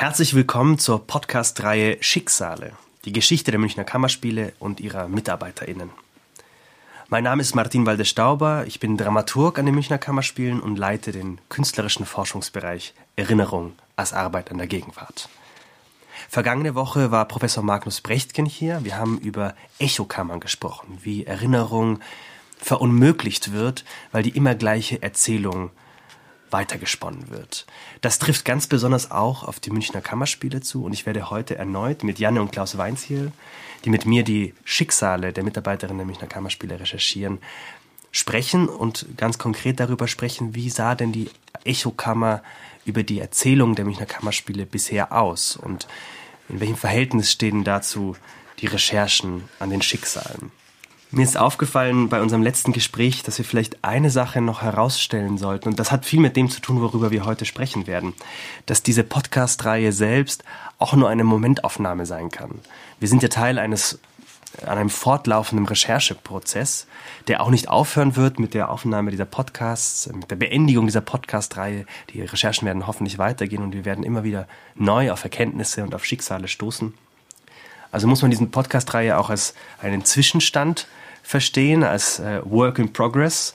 Herzlich 0.00 0.32
willkommen 0.32 0.78
zur 0.78 1.06
Podcast-Reihe 1.06 1.98
Schicksale, 2.00 2.72
die 3.04 3.12
Geschichte 3.12 3.50
der 3.50 3.60
Münchner 3.60 3.84
Kammerspiele 3.84 4.54
und 4.58 4.80
ihrer 4.80 5.08
MitarbeiterInnen. 5.08 5.90
Mein 7.10 7.24
Name 7.24 7.42
ist 7.42 7.54
Martin 7.54 7.84
Walde-Stauber, 7.84 8.64
ich 8.66 8.80
bin 8.80 8.96
Dramaturg 8.96 9.58
an 9.58 9.66
den 9.66 9.74
Münchner 9.74 9.98
Kammerspielen 9.98 10.60
und 10.60 10.78
leite 10.78 11.12
den 11.12 11.38
künstlerischen 11.50 12.06
Forschungsbereich 12.06 12.94
Erinnerung 13.16 13.74
als 13.94 14.14
Arbeit 14.14 14.50
an 14.50 14.56
der 14.56 14.68
Gegenwart. 14.68 15.28
Vergangene 16.30 16.74
Woche 16.74 17.10
war 17.10 17.28
Professor 17.28 17.62
Magnus 17.62 18.00
Brechtgen 18.00 18.46
hier. 18.46 18.82
Wir 18.82 18.96
haben 18.96 19.18
über 19.18 19.54
Echokammern 19.78 20.40
gesprochen, 20.40 20.96
wie 21.02 21.26
Erinnerung 21.26 22.00
verunmöglicht 22.56 23.52
wird, 23.52 23.84
weil 24.12 24.22
die 24.22 24.34
immer 24.34 24.54
gleiche 24.54 25.02
Erzählung 25.02 25.72
weitergesponnen 26.52 27.30
wird. 27.30 27.66
Das 28.00 28.18
trifft 28.18 28.44
ganz 28.44 28.66
besonders 28.66 29.10
auch 29.10 29.44
auf 29.44 29.60
die 29.60 29.70
Münchner 29.70 30.00
Kammerspiele 30.00 30.60
zu 30.60 30.84
und 30.84 30.92
ich 30.92 31.06
werde 31.06 31.30
heute 31.30 31.56
erneut 31.56 32.04
mit 32.04 32.18
Janne 32.18 32.40
und 32.40 32.52
Klaus 32.52 32.78
Weinziel, 32.78 33.32
die 33.84 33.90
mit 33.90 34.06
mir 34.06 34.24
die 34.24 34.54
Schicksale 34.64 35.32
der 35.32 35.44
Mitarbeiterinnen 35.44 35.98
der 35.98 36.06
Münchner 36.06 36.26
Kammerspiele 36.26 36.80
recherchieren, 36.80 37.38
sprechen 38.12 38.68
und 38.68 39.06
ganz 39.16 39.38
konkret 39.38 39.80
darüber 39.80 40.08
sprechen, 40.08 40.54
wie 40.54 40.70
sah 40.70 40.94
denn 40.94 41.12
die 41.12 41.30
Echokammer 41.64 42.42
über 42.84 43.02
die 43.02 43.20
Erzählung 43.20 43.74
der 43.74 43.84
Münchner 43.84 44.06
Kammerspiele 44.06 44.66
bisher 44.66 45.12
aus 45.12 45.56
und 45.56 45.86
in 46.48 46.60
welchem 46.60 46.76
Verhältnis 46.76 47.30
stehen 47.30 47.62
dazu 47.64 48.16
die 48.58 48.66
Recherchen 48.66 49.48
an 49.58 49.70
den 49.70 49.82
Schicksalen. 49.82 50.50
Mir 51.12 51.24
ist 51.24 51.36
aufgefallen 51.36 52.08
bei 52.08 52.22
unserem 52.22 52.42
letzten 52.42 52.72
Gespräch, 52.72 53.24
dass 53.24 53.36
wir 53.38 53.44
vielleicht 53.44 53.82
eine 53.82 54.10
Sache 54.10 54.40
noch 54.40 54.62
herausstellen 54.62 55.38
sollten. 55.38 55.70
Und 55.70 55.80
das 55.80 55.90
hat 55.90 56.04
viel 56.04 56.20
mit 56.20 56.36
dem 56.36 56.48
zu 56.48 56.60
tun, 56.60 56.80
worüber 56.80 57.10
wir 57.10 57.24
heute 57.24 57.46
sprechen 57.46 57.88
werden. 57.88 58.14
Dass 58.66 58.84
diese 58.84 59.02
Podcast-Reihe 59.02 59.90
selbst 59.90 60.44
auch 60.78 60.92
nur 60.92 61.08
eine 61.08 61.24
Momentaufnahme 61.24 62.06
sein 62.06 62.30
kann. 62.30 62.60
Wir 63.00 63.08
sind 63.08 63.24
ja 63.24 63.28
Teil 63.28 63.58
eines 63.58 63.98
an 64.62 64.78
einem 64.78 64.90
fortlaufenden 64.90 65.66
Rechercheprozess, 65.66 66.86
der 67.26 67.42
auch 67.42 67.50
nicht 67.50 67.68
aufhören 67.68 68.14
wird 68.14 68.38
mit 68.38 68.54
der 68.54 68.70
Aufnahme 68.70 69.10
dieser 69.10 69.24
Podcasts, 69.24 70.08
mit 70.12 70.30
der 70.30 70.36
Beendigung 70.36 70.86
dieser 70.86 71.00
Podcast-Reihe. 71.00 71.86
Die 72.10 72.22
Recherchen 72.22 72.66
werden 72.66 72.86
hoffentlich 72.86 73.18
weitergehen 73.18 73.62
und 73.62 73.72
wir 73.72 73.84
werden 73.84 74.04
immer 74.04 74.22
wieder 74.22 74.46
neu 74.76 75.10
auf 75.10 75.24
Erkenntnisse 75.24 75.82
und 75.82 75.94
auf 75.94 76.04
Schicksale 76.04 76.46
stoßen. 76.46 76.94
Also 77.92 78.06
muss 78.06 78.22
man 78.22 78.30
diesen 78.30 78.52
Podcast-Reihe 78.52 79.18
auch 79.18 79.30
als 79.30 79.54
einen 79.80 80.04
Zwischenstand 80.04 80.86
verstehen, 81.30 81.84
als 81.84 82.18
äh, 82.18 82.40
Work 82.44 82.80
in 82.80 82.92
Progress. 82.92 83.54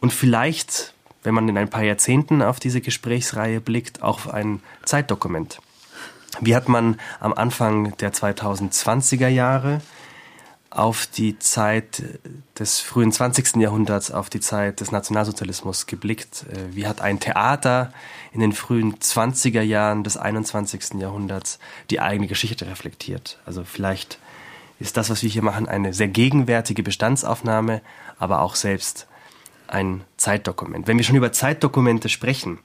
Und 0.00 0.12
vielleicht, 0.12 0.94
wenn 1.22 1.32
man 1.32 1.48
in 1.48 1.56
ein 1.56 1.70
paar 1.70 1.84
Jahrzehnten 1.84 2.42
auf 2.42 2.58
diese 2.58 2.80
Gesprächsreihe 2.80 3.60
blickt, 3.60 4.02
auch 4.02 4.26
ein 4.26 4.60
Zeitdokument. 4.84 5.60
Wie 6.40 6.56
hat 6.56 6.68
man 6.68 6.98
am 7.20 7.34
Anfang 7.34 7.96
der 7.98 8.12
2020er 8.12 9.28
Jahre 9.28 9.80
auf 10.70 11.06
die 11.06 11.38
Zeit 11.38 12.02
des 12.58 12.80
frühen 12.80 13.12
20. 13.12 13.56
Jahrhunderts, 13.56 14.10
auf 14.10 14.28
die 14.28 14.40
Zeit 14.40 14.80
des 14.80 14.90
Nationalsozialismus 14.90 15.86
geblickt? 15.86 16.46
Äh, 16.50 16.74
wie 16.74 16.88
hat 16.88 17.00
ein 17.00 17.20
Theater 17.20 17.92
in 18.32 18.40
den 18.40 18.52
frühen 18.52 18.96
20er 18.96 19.62
Jahren 19.62 20.02
des 20.02 20.16
21. 20.16 20.94
Jahrhunderts 20.94 21.60
die 21.90 22.00
eigene 22.00 22.26
Geschichte 22.26 22.66
reflektiert? 22.66 23.38
Also 23.46 23.62
vielleicht 23.62 24.18
ist 24.82 24.96
das, 24.96 25.10
was 25.10 25.22
wir 25.22 25.30
hier 25.30 25.42
machen, 25.42 25.68
eine 25.68 25.94
sehr 25.94 26.08
gegenwärtige 26.08 26.82
Bestandsaufnahme, 26.82 27.80
aber 28.18 28.42
auch 28.42 28.54
selbst 28.54 29.06
ein 29.68 30.02
Zeitdokument. 30.16 30.86
Wenn 30.86 30.98
wir 30.98 31.04
schon 31.04 31.16
über 31.16 31.32
Zeitdokumente 31.32 32.08
sprechen, 32.08 32.58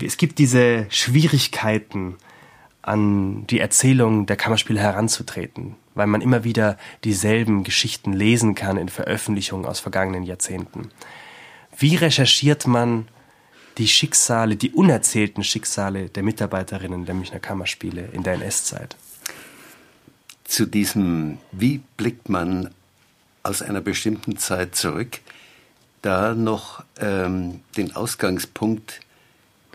es 0.00 0.16
gibt 0.16 0.38
diese 0.38 0.86
Schwierigkeiten, 0.90 2.16
an 2.88 3.46
die 3.48 3.60
Erzählung 3.60 4.24
der 4.24 4.36
Kammerspiele 4.36 4.80
heranzutreten, 4.80 5.76
weil 5.94 6.06
man 6.06 6.22
immer 6.22 6.42
wieder 6.44 6.78
dieselben 7.04 7.62
Geschichten 7.62 8.14
lesen 8.14 8.54
kann 8.54 8.78
in 8.78 8.88
Veröffentlichungen 8.88 9.66
aus 9.66 9.78
vergangenen 9.78 10.22
Jahrzehnten. 10.22 10.90
Wie 11.76 11.96
recherchiert 11.96 12.66
man 12.66 13.06
die 13.76 13.88
Schicksale, 13.88 14.56
die 14.56 14.70
unerzählten 14.70 15.44
Schicksale 15.44 16.08
der 16.08 16.22
Mitarbeiterinnen 16.22 17.04
der 17.04 17.14
Münchner 17.14 17.40
Kammerspiele 17.40 18.08
in 18.12 18.22
der 18.22 18.34
NS-Zeit? 18.34 18.96
Zu 20.48 20.66
diesem, 20.66 21.38
wie 21.52 21.82
blickt 21.96 22.28
man 22.28 22.70
aus 23.42 23.62
einer 23.62 23.82
bestimmten 23.82 24.38
Zeit 24.38 24.74
zurück, 24.74 25.20
da 26.02 26.34
noch 26.34 26.82
ähm, 26.98 27.60
den 27.76 27.94
Ausgangspunkt, 27.94 29.00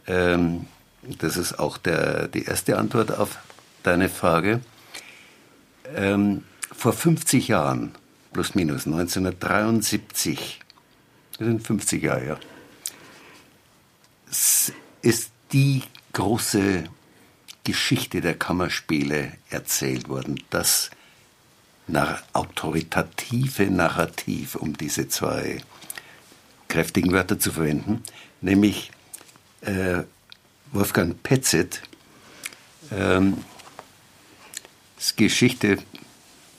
ähm, 0.08 0.66
das 1.04 1.38
ist 1.38 1.60
auch 1.60 1.78
der, 1.78 2.28
die 2.28 2.46
erste 2.46 2.78
Antwort 2.78 3.12
auf 3.18 3.38
deine 3.84 4.10
Frage, 4.10 4.62
ähm, 5.96 6.44
vor 6.76 6.94
50 6.94 7.50
Jahren, 7.50 7.92
plus 8.34 8.56
minus 8.56 8.88
1973, 8.88 10.60
das 11.38 11.48
sind 11.48 11.66
50 11.66 12.04
Jahre, 12.04 12.28
ja, 12.28 12.40
ist 15.04 15.32
die 15.52 15.84
große 16.14 16.86
Geschichte 17.64 18.22
der 18.22 18.38
Kammerspiele 18.38 19.34
erzählt 19.50 20.10
worden. 20.10 20.42
Das 20.50 20.92
nach 21.88 22.24
autoritative 22.34 23.70
Narrativ, 23.70 24.56
um 24.56 24.76
diese 24.78 25.08
zwei 25.10 25.62
kräftigen 26.68 27.12
Wörter 27.12 27.40
zu 27.40 27.52
verwenden, 27.52 28.02
nämlich 28.42 28.92
äh, 29.62 30.04
Wolfgang 30.72 31.22
Petzet, 31.22 31.82
ähm, 32.92 33.38
Geschichte 35.16 35.80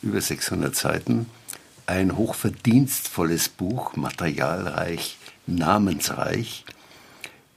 über 0.02 0.20
600 0.20 0.76
Seiten, 0.76 1.26
ein 1.86 2.16
hochverdienstvolles 2.16 3.48
Buch, 3.48 3.96
materialreich, 3.96 5.16
namensreich, 5.46 6.64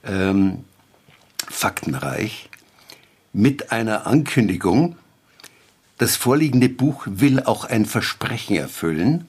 ähm, 0.04 0.64
faktenreich, 1.48 2.48
mit 3.32 3.72
einer 3.72 4.06
Ankündigung, 4.06 4.96
das 5.98 6.16
vorliegende 6.16 6.68
Buch 6.68 7.06
will 7.06 7.42
auch 7.42 7.64
ein 7.64 7.84
Versprechen 7.84 8.56
erfüllen, 8.56 9.26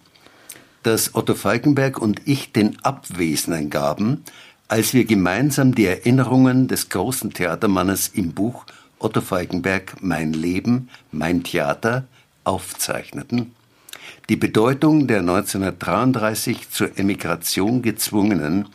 das 0.83 1.15
Otto 1.15 1.35
Falkenberg 1.35 1.99
und 1.99 2.21
ich 2.25 2.53
den 2.53 2.83
Abwesenden 2.83 3.69
gaben, 3.69 4.23
als 4.67 4.93
wir 4.93 5.05
gemeinsam 5.05 5.73
die 5.73 5.85
Erinnerungen 5.85 6.67
des 6.67 6.89
großen 6.89 7.33
Theatermannes 7.33 8.09
im 8.09 8.33
Buch 8.33 8.65
Otto 8.99 9.21
Falkenberg 9.21 9.95
Mein 10.01 10.33
Leben, 10.33 10.89
mein 11.11 11.43
Theater 11.43 12.05
aufzeichneten, 12.43 13.53
die 14.29 14.35
Bedeutung 14.35 15.07
der 15.07 15.19
1933 15.19 16.69
zur 16.69 16.97
Emigration 16.97 17.81
gezwungenen 17.81 18.67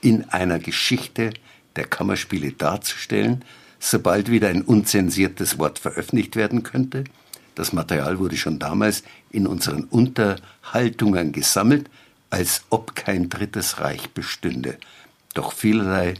in 0.00 0.28
einer 0.28 0.58
Geschichte 0.58 1.32
der 1.76 1.86
Kammerspiele 1.86 2.52
darzustellen, 2.52 3.44
sobald 3.78 4.30
wieder 4.30 4.48
ein 4.48 4.62
unzensiertes 4.62 5.58
Wort 5.58 5.78
veröffentlicht 5.78 6.36
werden 6.36 6.62
könnte. 6.62 7.04
Das 7.54 7.72
Material 7.72 8.18
wurde 8.18 8.36
schon 8.36 8.58
damals 8.58 9.02
in 9.30 9.46
unseren 9.46 9.84
Unterhaltungen 9.84 11.32
gesammelt, 11.32 11.88
als 12.30 12.62
ob 12.70 12.94
kein 12.94 13.28
drittes 13.28 13.80
Reich 13.80 14.10
bestünde. 14.10 14.78
Doch 15.34 15.52
vielerlei 15.52 16.14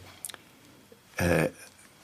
äh, 1.17 1.49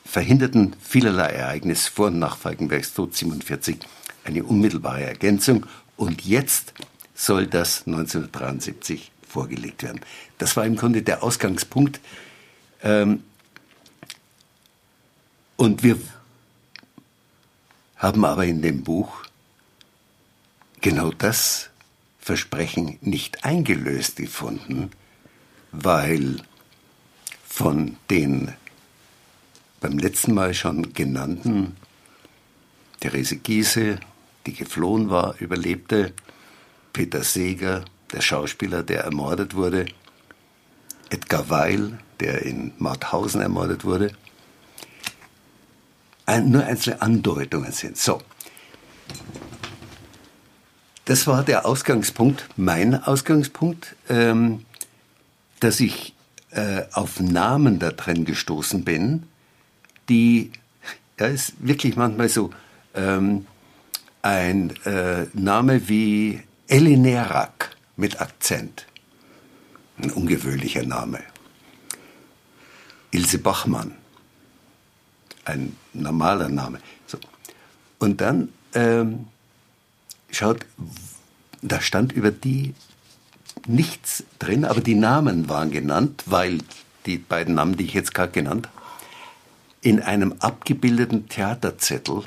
verhinderten 0.04 0.76
vielerlei 0.80 1.30
Ereignisse 1.30 1.90
vor 1.90 2.08
und 2.08 2.18
nach 2.18 2.36
Falkenbergs 2.36 2.94
Tod 2.94 3.16
47 3.16 3.78
eine 4.24 4.44
unmittelbare 4.44 5.02
Ergänzung. 5.02 5.66
Und 5.96 6.24
jetzt 6.24 6.74
soll 7.14 7.46
das 7.46 7.86
1973 7.86 9.10
vorgelegt 9.28 9.82
werden. 9.82 10.00
Das 10.38 10.56
war 10.56 10.66
im 10.66 10.76
Grunde 10.76 11.02
der 11.02 11.22
Ausgangspunkt. 11.22 12.00
Ähm, 12.82 13.22
und 15.56 15.82
wir 15.82 15.98
haben 17.96 18.24
aber 18.24 18.44
in 18.44 18.62
dem 18.62 18.82
Buch 18.82 19.24
genau 20.80 21.10
das 21.10 21.70
Versprechen 22.18 22.98
nicht 23.00 23.44
eingelöst 23.44 24.16
gefunden, 24.16 24.90
weil 25.72 26.42
von 27.46 27.96
den 28.10 28.52
beim 29.80 29.98
letzten 29.98 30.34
Mal 30.34 30.54
schon 30.54 30.92
genannten 30.94 31.76
Therese 33.00 33.36
Giese, 33.36 34.00
die 34.46 34.54
geflohen 34.54 35.10
war, 35.10 35.34
überlebte, 35.40 36.12
Peter 36.92 37.22
Seeger, 37.22 37.84
der 38.12 38.20
Schauspieler, 38.20 38.82
der 38.82 39.04
ermordet 39.04 39.54
wurde, 39.54 39.86
Edgar 41.10 41.50
Weil, 41.50 41.98
der 42.20 42.42
in 42.42 42.72
Mauthausen 42.78 43.40
ermordet 43.40 43.84
wurde, 43.84 44.12
nur 46.26 46.64
einzelne 46.64 47.02
Andeutungen 47.02 47.72
sind. 47.72 47.96
So. 47.96 48.20
Das 51.04 51.26
war 51.26 51.42
der 51.44 51.66
Ausgangspunkt, 51.66 52.48
mein 52.56 53.02
Ausgangspunkt, 53.02 53.94
ähm, 54.08 54.64
dass 55.60 55.80
ich 55.80 56.14
äh, 56.50 56.82
auf 56.92 57.20
Namen 57.20 57.78
da 57.78 57.90
drin 57.90 58.24
gestoßen 58.24 58.84
bin, 58.84 59.24
die, 60.08 60.52
ja, 61.18 61.26
ist 61.26 61.54
wirklich 61.58 61.96
manchmal 61.96 62.28
so, 62.28 62.50
ähm, 62.94 63.46
ein 64.22 64.74
äh, 64.86 65.26
Name 65.34 65.88
wie 65.88 66.42
Elinerak 66.68 67.76
mit 67.96 68.20
Akzent. 68.22 68.86
Ein 69.98 70.10
ungewöhnlicher 70.10 70.82
Name. 70.82 71.20
Ilse 73.10 73.38
Bachmann. 73.38 73.94
Ein 75.44 75.76
normaler 75.94 76.48
Name. 76.48 76.80
So. 77.06 77.18
Und 77.98 78.20
dann 78.20 78.50
ähm, 78.74 79.26
schaut, 80.30 80.66
da 81.62 81.80
stand 81.80 82.12
über 82.12 82.30
die 82.30 82.74
nichts 83.66 84.24
drin, 84.38 84.64
aber 84.64 84.80
die 84.80 84.94
Namen 84.94 85.48
waren 85.48 85.70
genannt, 85.70 86.24
weil 86.26 86.58
die 87.06 87.18
beiden 87.18 87.54
Namen, 87.54 87.76
die 87.76 87.84
ich 87.84 87.94
jetzt 87.94 88.14
gerade 88.14 88.32
genannt 88.32 88.68
habe, 88.68 88.84
in 89.80 90.00
einem 90.00 90.34
abgebildeten 90.38 91.28
Theaterzettel 91.28 92.22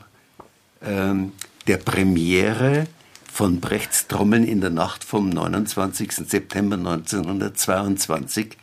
ähm, 0.83 1.31
der 1.65 1.77
Premiere 1.77 2.87
von 3.31 3.59
Brechts 3.59 4.07
Trommeln 4.07 4.43
in 4.43 4.61
der 4.61 4.69
Nacht 4.69 5.03
vom 5.03 5.29
29. 5.29 6.11
September 6.11 6.75
1922 6.75 8.57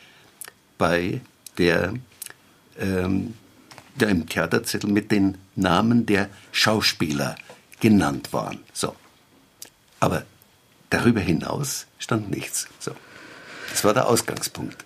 bei 0.79 1.21
der, 1.59 1.95
ähm, 2.79 3.35
der 3.97 4.09
im 4.09 4.29
Theaterzettel 4.29 4.91
mit 4.91 5.11
den 5.11 5.39
Namen 5.57 6.07
der 6.07 6.29
Schauspieler 6.53 7.37
genannt 7.81 8.33
waren. 8.33 8.61
So. 8.73 8.95
Aber 10.01 10.25
darüber 10.91 11.21
hinaus 11.21 11.87
stand 11.99 12.31
nichts. 12.31 12.67
So. 12.79 12.93
Das 13.71 13.85
war 13.85 13.95
der 13.95 14.07
Ausgangspunkt. 14.07 14.85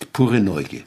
Die 0.00 0.06
pure 0.06 0.40
Neugier. 0.40 0.82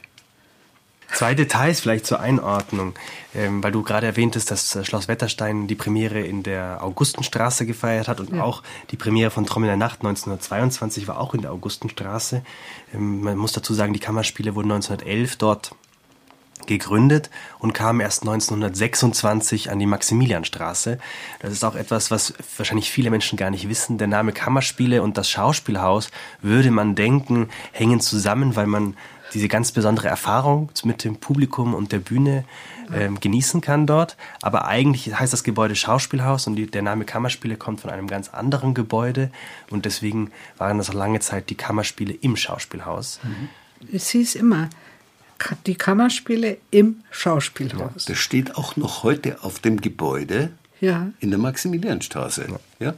Zwei 1.11 1.33
Details 1.33 1.79
vielleicht 1.79 2.05
zur 2.05 2.19
Einordnung, 2.19 2.93
ähm, 3.33 3.63
weil 3.63 3.71
du 3.71 3.83
gerade 3.83 4.05
erwähntest, 4.05 4.51
dass 4.51 4.75
äh, 4.75 4.83
Schloss 4.83 5.07
Wetterstein 5.07 5.67
die 5.67 5.75
Premiere 5.75 6.19
in 6.19 6.43
der 6.43 6.83
Augustenstraße 6.83 7.65
gefeiert 7.65 8.09
hat 8.09 8.19
und 8.19 8.33
ja. 8.33 8.43
auch 8.43 8.63
die 8.91 8.97
Premiere 8.97 9.31
von 9.31 9.45
Trommel 9.45 9.67
der 9.67 9.77
Nacht 9.77 9.99
1922 9.99 11.07
war 11.07 11.19
auch 11.19 11.33
in 11.33 11.41
der 11.41 11.53
Augustenstraße. 11.53 12.43
Ähm, 12.93 13.21
man 13.21 13.37
muss 13.37 13.53
dazu 13.53 13.73
sagen, 13.73 13.93
die 13.93 13.99
Kammerspiele 13.99 14.55
wurden 14.55 14.71
1911 14.71 15.37
dort 15.37 15.71
gegründet 16.67 17.29
und 17.59 17.73
kamen 17.73 17.99
erst 17.99 18.23
1926 18.23 19.71
an 19.71 19.79
die 19.79 19.85
Maximilianstraße. 19.85 20.97
Das 21.39 21.51
ist 21.51 21.63
auch 21.63 21.75
etwas, 21.75 22.11
was 22.11 22.33
wahrscheinlich 22.57 22.91
viele 22.91 23.09
Menschen 23.09 23.37
gar 23.37 23.49
nicht 23.49 23.69
wissen. 23.69 23.97
Der 23.97 24.07
Name 24.07 24.31
Kammerspiele 24.31 25.01
und 25.01 25.17
das 25.17 25.29
Schauspielhaus 25.29 26.09
würde 26.41 26.71
man 26.71 26.95
denken, 26.95 27.49
hängen 27.71 27.99
zusammen, 27.99 28.55
weil 28.55 28.67
man 28.67 28.95
diese 29.33 29.47
ganz 29.47 29.71
besondere 29.71 30.07
Erfahrung 30.07 30.69
mit 30.83 31.03
dem 31.03 31.17
Publikum 31.17 31.73
und 31.73 31.91
der 31.91 31.99
Bühne 31.99 32.45
ähm, 32.93 33.19
genießen 33.19 33.61
kann 33.61 33.87
dort. 33.87 34.17
Aber 34.41 34.65
eigentlich 34.65 35.17
heißt 35.17 35.33
das 35.33 35.43
Gebäude 35.43 35.75
Schauspielhaus 35.75 36.47
und 36.47 36.55
die, 36.55 36.67
der 36.67 36.81
Name 36.81 37.05
Kammerspiele 37.05 37.57
kommt 37.57 37.81
von 37.81 37.89
einem 37.89 38.07
ganz 38.07 38.29
anderen 38.29 38.73
Gebäude 38.73 39.31
und 39.69 39.85
deswegen 39.85 40.31
waren 40.57 40.77
das 40.77 40.93
lange 40.93 41.19
Zeit 41.19 41.49
die 41.49 41.55
Kammerspiele 41.55 42.13
im 42.13 42.35
Schauspielhaus. 42.35 43.19
Mhm. 43.23 43.49
Es 43.91 44.09
hieß 44.09 44.35
immer 44.35 44.69
die 45.65 45.75
Kammerspiele 45.75 46.57
im 46.71 47.03
Schauspielhaus. 47.11 48.05
Ja, 48.05 48.13
das 48.13 48.17
steht 48.17 48.55
auch 48.55 48.75
noch 48.75 49.03
heute 49.03 49.43
auf 49.43 49.59
dem 49.59 49.81
Gebäude 49.81 50.51
ja. 50.81 51.11
in 51.19 51.29
der 51.29 51.39
Maximilianstraße. 51.39 52.47
Ja. 52.79 52.87
ja. 52.87 52.93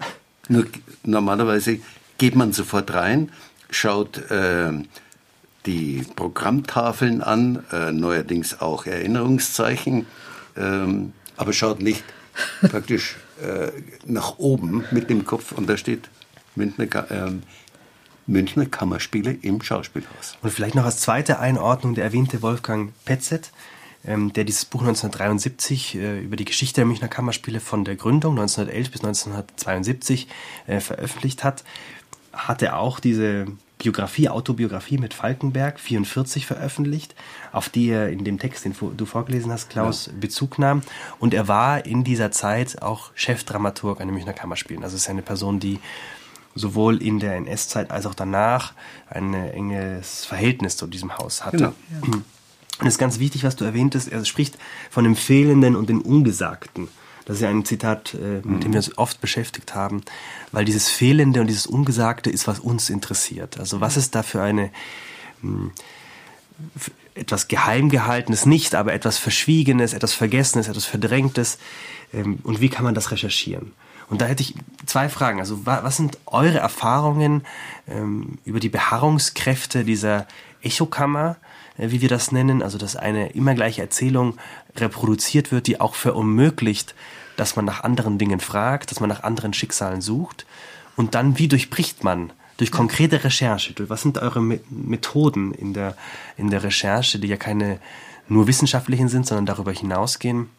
Nur 0.50 0.66
normalerweise 1.04 1.80
geht 2.18 2.36
man 2.36 2.54
sofort 2.54 2.94
rein, 2.94 3.32
schaut 3.70 4.18
äh, 4.32 4.72
die 5.66 6.06
Programmtafeln 6.16 7.22
an, 7.22 7.64
äh, 7.72 7.92
neuerdings 7.92 8.62
auch 8.62 8.86
Erinnerungszeichen, 8.86 10.06
ähm, 10.56 11.14
aber 11.36 11.54
schaut 11.54 11.82
nicht 11.82 12.04
praktisch 12.62 13.18
äh, 13.42 13.72
nach 14.06 14.40
oben 14.40 14.86
mit 14.92 15.10
dem 15.10 15.26
Kopf 15.26 15.52
und 15.52 15.68
da 15.68 15.78
steht 15.78 16.10
Münchner, 16.56 17.12
äh, 17.12 17.32
Münchner 18.28 18.66
Kammerspiele 18.66 19.38
im 19.42 19.62
Schauspielhaus. 19.62 20.38
Und 20.42 20.52
vielleicht 20.52 20.76
noch 20.76 20.86
als 20.86 21.00
zweite 21.00 21.40
Einordnung 21.40 21.96
der 21.96 22.04
erwähnte 22.04 22.42
Wolfgang 22.42 22.92
Petzet, 23.06 23.52
ähm, 24.06 24.34
der 24.34 24.44
dieses 24.44 24.66
Buch 24.66 24.82
1973 24.82 25.96
äh, 25.96 26.20
über 26.20 26.36
die 26.36 26.46
Geschichte 26.46 26.82
der 26.82 26.86
Münchner 26.86 27.08
Kammerspiele 27.08 27.60
von 27.60 27.86
der 27.86 27.96
Gründung 27.96 28.34
1911 28.34 28.92
bis 28.92 29.02
1972 29.02 30.28
äh, 30.68 30.80
veröffentlicht 30.80 31.44
hat, 31.44 31.64
hatte 32.34 32.76
auch 32.76 33.00
diese 33.00 33.48
Biografie, 33.78 34.30
Autobiografie 34.30 34.98
mit 34.98 35.14
Falkenberg, 35.14 35.80
44 35.80 36.48
veröffentlicht, 36.48 37.16
auf 37.52 37.70
die 37.70 37.90
er 37.90 38.10
in 38.10 38.24
dem 38.24 38.40
Text, 38.40 38.66
den 38.66 38.76
du 38.96 39.06
vorgelesen 39.06 39.52
hast, 39.52 39.70
Klaus, 39.70 40.08
ja. 40.08 40.14
Bezug 40.20 40.58
nahm. 40.58 40.82
Und 41.20 41.34
er 41.34 41.48
war 41.48 41.86
in 41.86 42.04
dieser 42.04 42.32
Zeit 42.32 42.82
auch 42.82 43.12
Chefdramaturg 43.14 44.02
an 44.02 44.08
den 44.08 44.16
Münchner 44.16 44.34
Kammerspielen. 44.34 44.84
Also 44.84 44.96
ist 44.96 45.10
eine 45.10 45.22
Person, 45.22 45.60
die 45.60 45.80
sowohl 46.58 47.02
in 47.02 47.20
der 47.20 47.36
NS-Zeit 47.36 47.92
als 47.92 48.06
auch 48.06 48.16
danach 48.16 48.74
ein 49.10 49.34
enges 49.34 50.26
Verhältnis 50.26 50.78
zu 50.78 50.88
diesem 50.88 51.18
Haus 51.18 51.46
hatte. 51.46 51.58
Genau. 51.58 51.74
Ja. 51.92 52.22
Und 52.80 52.86
es 52.86 52.94
ist 52.94 53.00
ganz 53.00 53.20
wichtig, 53.20 53.44
was 53.44 53.56
du 53.56 53.66
erwähntest. 53.66 54.12
Er 54.12 54.24
spricht 54.26 54.58
von 54.90 55.04
dem 55.04 55.16
Fehlenden 55.16 55.76
und 55.76 55.90
dem 55.90 56.02
Ungesagten. 56.02 56.90
Das 57.26 57.38
ist 57.38 57.42
ja 57.42 57.50
ein 57.50 57.66
Zitat, 57.66 58.14
äh, 58.14 58.42
mit 58.48 58.64
dem 58.64 58.72
wir 58.72 58.78
uns 58.78 58.98
oft 58.98 59.20
beschäftigt 59.20 59.76
haben, 59.76 60.02
weil 60.52 60.64
dieses 60.64 60.88
Fehlende 60.88 61.42
und 61.42 61.48
dieses 61.48 61.68
Ungesagte 61.68 62.30
ist, 62.30 62.48
was 62.48 62.60
uns 62.60 62.90
interessiert. 62.90 63.60
Also 63.60 63.82
was 63.82 63.98
ist 63.98 64.16
da 64.16 64.24
für 64.24 64.42
eine 64.42 64.70
hm, 65.42 65.72
etwas 67.16 67.48
geheim 67.48 67.90
gehaltenes, 67.90 68.46
nicht, 68.46 68.76
aber 68.76 68.94
etwas 68.94 69.18
Verschwiegenes, 69.18 69.94
etwas 69.94 70.14
Vergessenes, 70.14 70.68
etwas 70.68 70.86
Verdrängtes 70.86 71.58
ähm, 72.14 72.40
und 72.44 72.62
wie 72.62 72.70
kann 72.70 72.86
man 72.86 72.96
das 72.96 73.12
recherchieren? 73.12 73.74
Und 74.10 74.22
da 74.22 74.26
hätte 74.26 74.42
ich 74.42 74.56
zwei 74.86 75.10
Fragen. 75.10 75.40
Also 75.40 75.66
was 75.66 75.98
sind 75.98 76.18
eure 76.26 76.60
Erfahrungen 76.60 77.44
ähm, 77.88 78.38
über 78.46 78.60
die 78.60 78.70
Beharrungskräfte 78.70 79.84
dieser 79.84 80.28
Echokammer, 80.62 81.36
äh, 81.78 81.92
wie 81.92 82.02
wir 82.02 82.10
das 82.10 82.32
nennen? 82.32 82.64
Also 82.64 82.78
dass 82.78 82.96
eine 82.96 83.32
immer 83.32 83.54
gleiche 83.54 83.82
Erzählung 83.82 84.38
reproduziert 84.76 85.52
wird, 85.52 85.68
die 85.68 85.82
auch 85.82 85.96
verunmöglicht, 85.96 86.96
dass 87.36 87.56
man 87.56 87.66
nach 87.66 87.84
anderen 87.84 88.18
Dingen 88.18 88.40
fragt, 88.40 88.92
dass 88.92 89.00
man 89.00 89.10
nach 89.10 89.24
anderen 89.24 89.54
Schicksalen 89.54 90.02
sucht. 90.02 90.46
Und 90.96 91.14
dann, 91.14 91.38
wie 91.38 91.48
durchbricht 91.48 92.04
man 92.04 92.32
durch 92.58 92.72
konkrete 92.72 93.24
Recherche? 93.24 93.74
Was 93.90 94.02
sind 94.02 94.18
eure 94.18 94.42
Methoden 94.42 95.54
in 95.54 95.74
der, 95.74 95.96
in 96.38 96.50
der 96.50 96.64
Recherche, 96.64 97.20
die 97.20 97.28
ja 97.28 97.38
keine 97.38 97.80
nur 98.28 98.48
wissenschaftlichen 98.48 99.10
sind, 99.10 99.28
sondern 99.28 99.46
darüber 99.46 99.72
hinausgehen? 99.72 100.50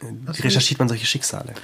Wie 0.00 0.42
recherchiert 0.42 0.78
man 0.78 0.88
solche 0.88 1.06
Schicksale? 1.06 1.54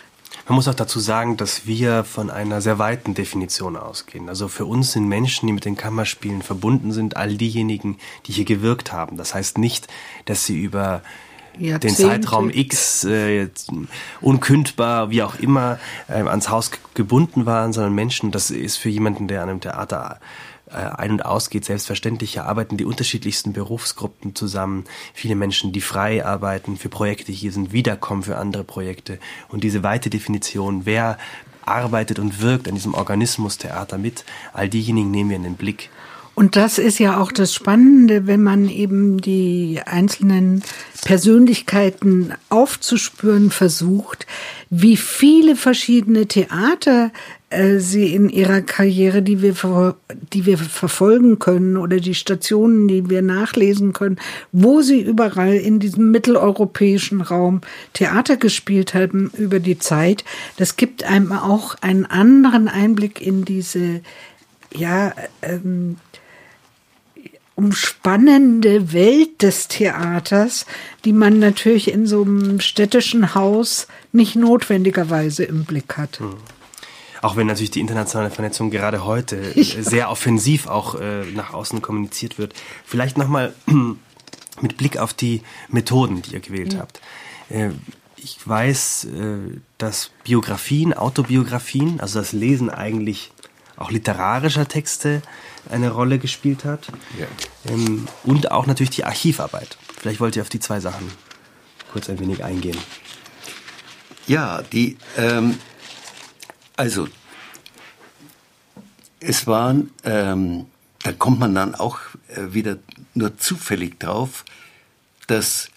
Man 0.53 0.57
muss 0.57 0.69
auch 0.69 0.75
dazu 0.75 1.01
sagen, 1.01 1.39
dass 1.39 1.67
wir 1.67 2.05
von 2.05 2.29
einer 2.29 2.61
sehr 2.61 2.79
weiten 2.79 3.15
Definition 3.15 3.75
ausgehen. 3.75 4.29
Also 4.29 4.49
für 4.49 4.67
uns 4.67 4.93
sind 4.93 5.09
Menschen, 5.09 5.47
die 5.47 5.55
mit 5.55 5.65
den 5.65 5.79
Kammerspielen 5.79 6.43
verbunden 6.43 6.93
sind, 6.93 7.17
all 7.17 7.39
diejenigen, 7.39 7.97
die 8.27 8.33
hier 8.33 8.45
gewirkt 8.45 8.93
haben. 8.93 9.17
Das 9.17 9.35
heißt 9.35 9.57
nicht, 9.57 9.89
dass 10.27 10.45
sie 10.45 10.61
über 10.61 11.01
Jahrzehnte. 11.59 11.87
den 11.87 11.97
Zeitraum 11.97 12.51
X 12.51 13.05
äh, 13.05 13.49
unkündbar, 14.21 15.09
wie 15.09 15.23
auch 15.23 15.37
immer, 15.37 15.79
äh, 16.07 16.21
ans 16.21 16.51
Haus 16.51 16.71
gebunden 16.93 17.47
waren, 17.47 17.73
sondern 17.73 17.95
Menschen, 17.95 18.31
das 18.31 18.51
ist 18.51 18.77
für 18.77 18.91
jemanden, 18.91 19.29
der 19.29 19.43
an 19.43 19.49
einem 19.49 19.61
Theater 19.63 20.21
ein- 20.73 21.13
und 21.13 21.25
ausgeht, 21.25 21.65
selbstverständlich. 21.65 22.41
Arbeiten 22.41 22.77
die 22.77 22.85
unterschiedlichsten 22.85 23.53
Berufsgruppen 23.53 24.35
zusammen. 24.35 24.85
Viele 25.15 25.35
Menschen, 25.35 25.73
die 25.73 25.81
frei 25.81 26.25
arbeiten 26.25 26.77
für 26.77 26.89
Projekte 26.89 27.33
hier 27.33 27.53
sind, 27.53 27.73
wiederkommen 27.73 28.23
für 28.23 28.39
andere 28.39 28.65
Projekte. 28.65 29.19
Und 29.49 29.65
diese 29.65 29.83
weite 29.83 30.11
Definition, 30.11 30.83
wer 30.85 31.19
arbeitet 31.65 32.19
und 32.19 32.41
wirkt 32.41 32.69
an 32.69 32.75
diesem 32.75 32.95
Organismus 32.95 33.59
Theater 33.59 33.99
mit, 33.99 34.25
all 34.53 34.69
diejenigen 34.69 35.11
nehmen 35.11 35.31
wir 35.31 35.37
in 35.37 35.45
den 35.45 35.57
Blick. 35.57 35.91
Und 36.35 36.57
das 36.57 36.79
ist 36.79 36.99
ja 36.99 37.21
auch 37.21 37.31
das 37.31 37.53
Spannende, 37.53 38.27
wenn 38.27 38.43
man 38.43 38.69
eben 38.69 39.21
die 39.21 39.81
einzelnen 39.85 40.63
Persönlichkeiten 41.05 42.33
aufzuspüren 42.49 43.51
versucht, 43.51 44.27
wie 44.71 44.97
viele 44.97 45.57
verschiedene 45.57 46.27
Theater 46.27 47.07
äh, 47.07 47.42
sie 47.79 48.15
in 48.15 48.29
ihrer 48.29 48.63
Karriere, 48.63 49.23
die 49.23 49.43
wir, 49.43 49.55
die 50.33 50.47
wir 50.47 50.59
verfolgen 50.59 51.39
können 51.39 51.77
oder 51.77 51.99
die 51.99 52.15
Stationen, 52.15 52.89
die 52.89 53.11
wir 53.11 53.23
nachlesen 53.23 53.93
können, 53.93 54.19
wo 54.53 54.81
sie 54.81 55.01
überall 55.01 55.55
in 55.55 55.79
diesem 55.79 56.11
mitteleuropäischen 56.11 57.21
Raum 57.21 57.61
Theater 57.93 58.37
gespielt 58.37 58.95
haben 58.95 59.31
über 59.37 59.61
die 59.61 59.79
Zeit. 59.79 60.25
Das 60.57 60.77
gibt 60.77 61.05
einem 61.05 61.33
auch 61.33 61.77
einen 61.81 62.07
anderen 62.07 62.69
Einblick 62.69 63.21
in 63.21 63.45
diese, 63.45 64.01
ja, 64.75 65.13
ähm, 65.43 65.97
umspannende 67.55 68.93
Welt 68.93 69.43
des 69.43 69.69
Theaters, 69.69 70.67
die 71.05 71.13
man 71.13 71.39
natürlich 71.39 71.93
in 71.93 72.07
so 72.07 72.23
einem 72.23 72.61
städtischen 72.61 73.35
Haus 73.35 73.89
nicht 74.11 74.37
notwendigerweise 74.37 75.45
im 75.45 75.65
Blick 75.65 75.97
hat. 75.97 76.21
Auch 77.23 77.37
wenn 77.37 77.47
natürlich 77.47 77.71
die 77.71 77.81
internationale 77.81 78.31
Vernetzung 78.31 78.71
gerade 78.71 79.05
heute 79.05 79.53
ja. 79.55 79.83
sehr 79.83 80.11
offensiv 80.11 80.67
auch 80.67 80.97
äh, 80.97 81.25
nach 81.33 81.55
außen 81.55 81.81
kommuniziert 81.81 82.37
wird. 82.37 82.53
Vielleicht 82.85 83.17
nochmal 83.17 83.55
mit 84.61 84.77
Blick 84.77 84.99
auf 84.99 85.15
die 85.15 85.43
Methoden, 85.69 86.21
die 86.21 86.35
ihr 86.35 86.41
gewählt 86.41 86.75
mhm. 86.75 86.79
habt. 86.79 87.01
Äh, 87.49 87.71
ich 88.17 88.39
weiß, 88.47 89.05
äh, 89.05 89.59
dass 89.79 90.11
Biografien, 90.25 90.93
Autobiografien, 90.95 92.01
also 92.01 92.19
das 92.19 92.33
Lesen 92.33 92.71
eigentlich 92.71 93.33
auch 93.77 93.91
literarischer 93.91 94.69
Texte 94.69 95.23
eine 95.71 95.91
Rolle 95.91 96.19
gespielt 96.19 96.65
hat. 96.65 96.89
Ja. 97.19 97.27
Ähm, 97.73 98.07
und 98.25 98.51
auch 98.51 98.67
natürlich 98.67 98.91
die 98.91 99.05
Archivarbeit. 99.05 99.77
Vielleicht 100.01 100.21
wollt 100.21 100.37
ihr 100.37 100.43
auf 100.43 100.49
die 100.49 100.61
zwei 100.61 100.81
Sachen 100.81 101.11
kurz 101.93 102.09
ein 102.11 102.19
wenig 102.19 102.43
eingehen. 102.43 102.79
Ja, 104.27 104.63
die, 104.63 104.97
ähm, 105.17 105.59
also, 106.83 107.07
es 109.21 109.47
waren, 109.47 109.93
ähm, 110.03 110.67
da 111.05 111.13
kommt 111.13 111.39
man 111.39 111.55
dann 111.55 111.77
auch 111.77 112.01
äh, 112.27 112.55
wieder 112.55 112.79
nur 113.15 113.39
zufällig 113.39 114.01
drauf, 114.01 114.45
dass 115.29 115.71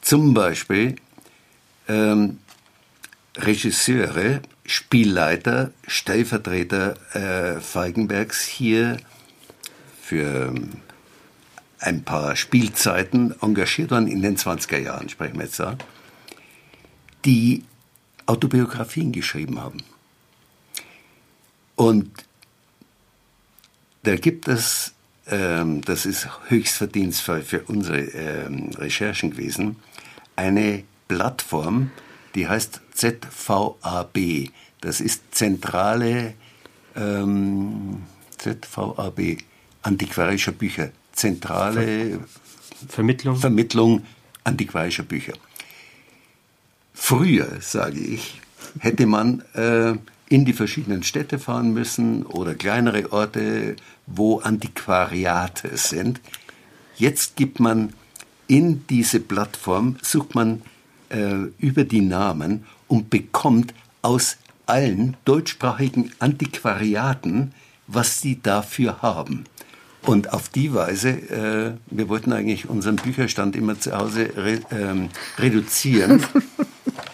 zum 0.00 0.32
Beispiel 0.32 0.94
ähm, 1.88 2.38
Regisseure, 3.36 4.42
Spielleiter, 4.64 5.72
Stellvertreter 5.88 6.94
äh, 7.16 7.60
Feigenbergs 7.60 8.44
hier 8.44 8.98
für 10.00 10.52
ähm, 10.54 10.70
ein 11.80 12.04
paar 12.04 12.36
Spielzeiten 12.36 13.34
engagiert 13.42 13.90
waren, 13.90 14.06
in 14.06 14.22
den 14.22 14.36
20er 14.36 14.78
Jahren 14.78 15.08
sprechen 15.08 15.34
wir 15.34 15.46
jetzt 15.46 15.58
da, 15.58 15.76
die 17.24 17.64
Autobiografien 18.26 19.10
geschrieben 19.10 19.60
haben. 19.60 19.78
Und 21.76 22.10
da 24.02 24.16
gibt 24.16 24.48
es, 24.48 24.92
ähm, 25.26 25.80
das 25.82 26.06
ist 26.06 26.28
höchst 26.48 26.76
verdienstvoll 26.76 27.42
für 27.42 27.62
unsere 27.62 28.00
ähm, 28.00 28.70
Recherchen 28.76 29.30
gewesen, 29.30 29.76
eine 30.36 30.84
Plattform, 31.08 31.90
die 32.34 32.48
heißt 32.48 32.80
ZVAB. 32.92 34.50
Das 34.80 35.00
ist 35.00 35.34
Zentrale 35.34 36.34
ähm, 36.96 38.02
ZVAB 38.38 39.38
antiquarischer 39.82 40.52
Bücher. 40.52 40.90
Zentrale 41.12 42.20
Vermittlung. 42.88 43.36
Vermittlung 43.36 44.04
antiquarischer 44.42 45.04
Bücher. 45.04 45.34
Früher, 46.92 47.60
sage 47.60 48.00
ich, 48.00 48.40
hätte 48.78 49.06
man 49.06 49.42
äh, 49.54 49.94
in 50.34 50.44
die 50.44 50.52
verschiedenen 50.52 51.04
Städte 51.04 51.38
fahren 51.38 51.72
müssen 51.72 52.26
oder 52.26 52.56
kleinere 52.56 53.12
Orte, 53.12 53.76
wo 54.08 54.40
Antiquariate 54.40 55.76
sind. 55.76 56.20
Jetzt 56.96 57.36
gibt 57.36 57.60
man 57.60 57.92
in 58.48 58.84
diese 58.88 59.20
Plattform, 59.20 59.94
sucht 60.02 60.34
man 60.34 60.62
äh, 61.10 61.36
über 61.58 61.84
die 61.84 62.00
Namen 62.00 62.64
und 62.88 63.10
bekommt 63.10 63.74
aus 64.02 64.38
allen 64.66 65.16
deutschsprachigen 65.24 66.10
Antiquariaten, 66.18 67.52
was 67.86 68.20
sie 68.20 68.42
dafür 68.42 69.02
haben. 69.02 69.44
Und 70.02 70.32
auf 70.32 70.48
die 70.48 70.74
Weise, 70.74 71.10
äh, 71.10 71.74
wir 71.92 72.08
wollten 72.08 72.32
eigentlich 72.32 72.68
unseren 72.68 72.96
Bücherstand 72.96 73.54
immer 73.54 73.78
zu 73.78 73.96
Hause 73.96 74.30
re, 74.36 74.62
ähm, 74.72 75.10
reduzieren. 75.38 76.26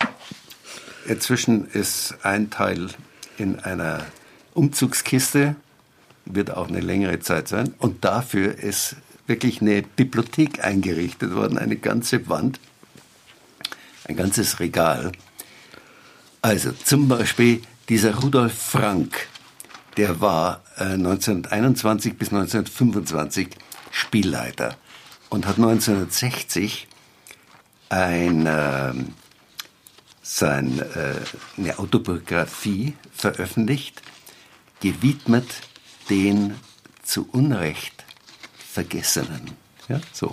Inzwischen 1.06 1.66
ist 1.66 2.16
ein 2.22 2.48
Teil 2.48 2.88
in 3.40 3.58
einer 3.58 4.04
Umzugskiste, 4.54 5.56
wird 6.26 6.50
auch 6.50 6.68
eine 6.68 6.80
längere 6.80 7.18
Zeit 7.20 7.48
sein. 7.48 7.74
Und 7.78 8.04
dafür 8.04 8.58
ist 8.58 8.96
wirklich 9.26 9.60
eine 9.60 9.82
Bibliothek 9.82 10.64
eingerichtet 10.64 11.34
worden, 11.34 11.56
eine 11.56 11.76
ganze 11.76 12.28
Wand, 12.28 12.60
ein 14.06 14.16
ganzes 14.16 14.60
Regal. 14.60 15.12
Also 16.42 16.72
zum 16.72 17.08
Beispiel 17.08 17.62
dieser 17.88 18.14
Rudolf 18.16 18.54
Frank, 18.54 19.28
der 19.96 20.20
war 20.20 20.62
äh, 20.76 20.84
1921 20.94 22.16
bis 22.16 22.28
1925 22.28 23.48
Spielleiter 23.90 24.76
und 25.28 25.46
hat 25.46 25.56
1960 25.56 26.88
ein, 27.88 28.46
äh, 28.46 28.92
sein, 30.36 30.80
äh, 31.58 31.72
Autobiografie 31.72 32.94
veröffentlicht, 33.12 34.00
gewidmet 34.80 35.46
den 36.08 36.54
zu 37.02 37.28
Unrecht 37.32 38.04
Vergessenen. 38.72 39.50
Ja, 39.88 40.00
so. 40.12 40.32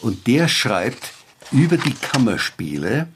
Und 0.00 0.28
der 0.28 0.46
schreibt 0.46 1.12
über 1.50 1.76
die 1.76 1.94
Kammerspiele 1.94 3.08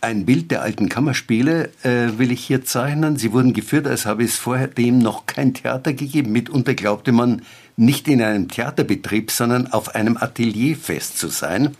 ein 0.00 0.24
Bild 0.24 0.50
der 0.50 0.62
alten 0.62 0.88
Kammerspiele 0.88 1.70
äh, 1.82 2.18
will 2.18 2.32
ich 2.32 2.42
hier 2.44 2.64
zeichnen. 2.64 3.16
Sie 3.16 3.32
wurden 3.32 3.52
geführt, 3.52 3.86
als 3.86 4.06
habe 4.06 4.24
es 4.24 4.36
vorher 4.36 4.68
dem 4.68 4.98
noch 4.98 5.26
kein 5.26 5.52
Theater 5.52 5.92
gegeben. 5.92 6.32
Mitunter 6.32 6.74
glaubte 6.74 7.12
man, 7.12 7.42
nicht 7.76 8.08
in 8.08 8.22
einem 8.22 8.48
Theaterbetrieb, 8.48 9.30
sondern 9.30 9.66
auf 9.66 9.94
einem 9.94 10.16
Atelierfest 10.16 11.18
zu 11.18 11.28
sein, 11.28 11.76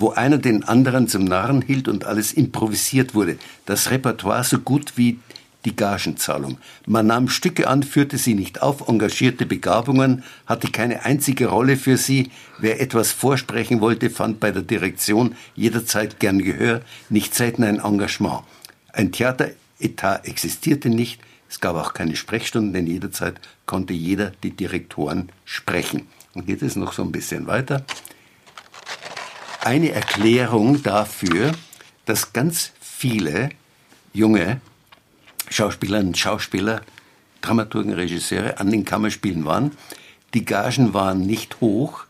wo 0.00 0.10
einer 0.10 0.38
den 0.38 0.64
anderen 0.64 1.08
zum 1.08 1.24
Narren 1.24 1.62
hielt 1.62 1.88
und 1.88 2.04
alles 2.04 2.32
improvisiert 2.32 3.14
wurde. 3.14 3.38
Das 3.66 3.90
Repertoire 3.90 4.44
so 4.44 4.58
gut 4.58 4.92
wie 4.96 5.18
die 5.64 5.76
Gagenzahlung. 5.76 6.56
Man 6.86 7.06
nahm 7.06 7.28
Stücke 7.28 7.68
an, 7.68 7.82
führte 7.82 8.16
sie 8.16 8.34
nicht 8.34 8.62
auf, 8.62 8.88
engagierte 8.88 9.44
Begabungen, 9.44 10.24
hatte 10.46 10.70
keine 10.70 11.04
einzige 11.04 11.48
Rolle 11.48 11.76
für 11.76 11.98
sie. 11.98 12.30
Wer 12.58 12.80
etwas 12.80 13.12
vorsprechen 13.12 13.80
wollte, 13.82 14.08
fand 14.08 14.40
bei 14.40 14.52
der 14.52 14.62
Direktion 14.62 15.36
jederzeit 15.54 16.18
gern 16.18 16.38
Gehör, 16.38 16.80
nicht 17.10 17.34
selten 17.34 17.64
ein 17.64 17.80
Engagement. 17.80 18.40
Ein 18.92 19.12
Theateretat 19.12 20.26
existierte 20.26 20.88
nicht, 20.88 21.20
es 21.50 21.58
gab 21.58 21.74
auch 21.74 21.94
keine 21.94 22.14
Sprechstunden, 22.14 22.72
denn 22.72 22.86
jederzeit 22.86 23.40
konnte 23.66 23.92
jeder 23.92 24.32
die 24.44 24.52
Direktoren 24.52 25.30
sprechen. 25.44 26.06
Und 26.32 26.46
geht 26.46 26.62
es 26.62 26.76
noch 26.76 26.92
so 26.92 27.02
ein 27.02 27.10
bisschen 27.10 27.48
weiter. 27.48 27.84
Eine 29.60 29.92
Erklärung 29.92 30.82
dafür, 30.82 31.52
dass 32.06 32.32
ganz 32.32 32.72
viele 32.80 33.50
junge 34.14 34.60
Schauspielerinnen 35.50 36.08
und 36.08 36.18
Schauspieler, 36.18 36.80
Dramaturgen, 37.42 37.92
Regisseure 37.92 38.58
an 38.58 38.70
den 38.70 38.86
Kammerspielen 38.86 39.44
waren. 39.44 39.72
Die 40.32 40.46
Gagen 40.46 40.94
waren 40.94 41.20
nicht 41.20 41.60
hoch, 41.60 42.06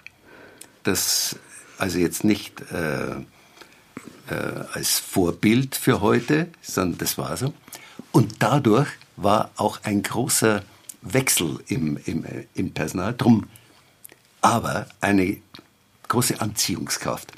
das 0.85 1.37
also 1.79 1.99
jetzt 1.99 2.23
nicht 2.23 2.61
äh, 2.71 3.13
äh, 3.13 3.25
als 4.73 5.01
Vorbild 5.01 5.75
für 5.75 6.01
heute, 6.01 6.49
sondern 6.63 6.99
das 6.99 7.19
war 7.19 7.37
so. 7.37 7.53
Und 8.13 8.43
dadurch 8.43 8.89
war 9.17 9.51
auch 9.57 9.81
ein 9.83 10.03
großer 10.05 10.63
Wechsel 11.03 11.59
im, 11.67 11.99
im, 12.05 12.25
im 12.55 12.73
Personal, 12.73 13.15
drum 13.17 13.49
aber 14.41 14.87
eine 15.01 15.39
große 16.11 16.41
Anziehungskraft. 16.41 17.33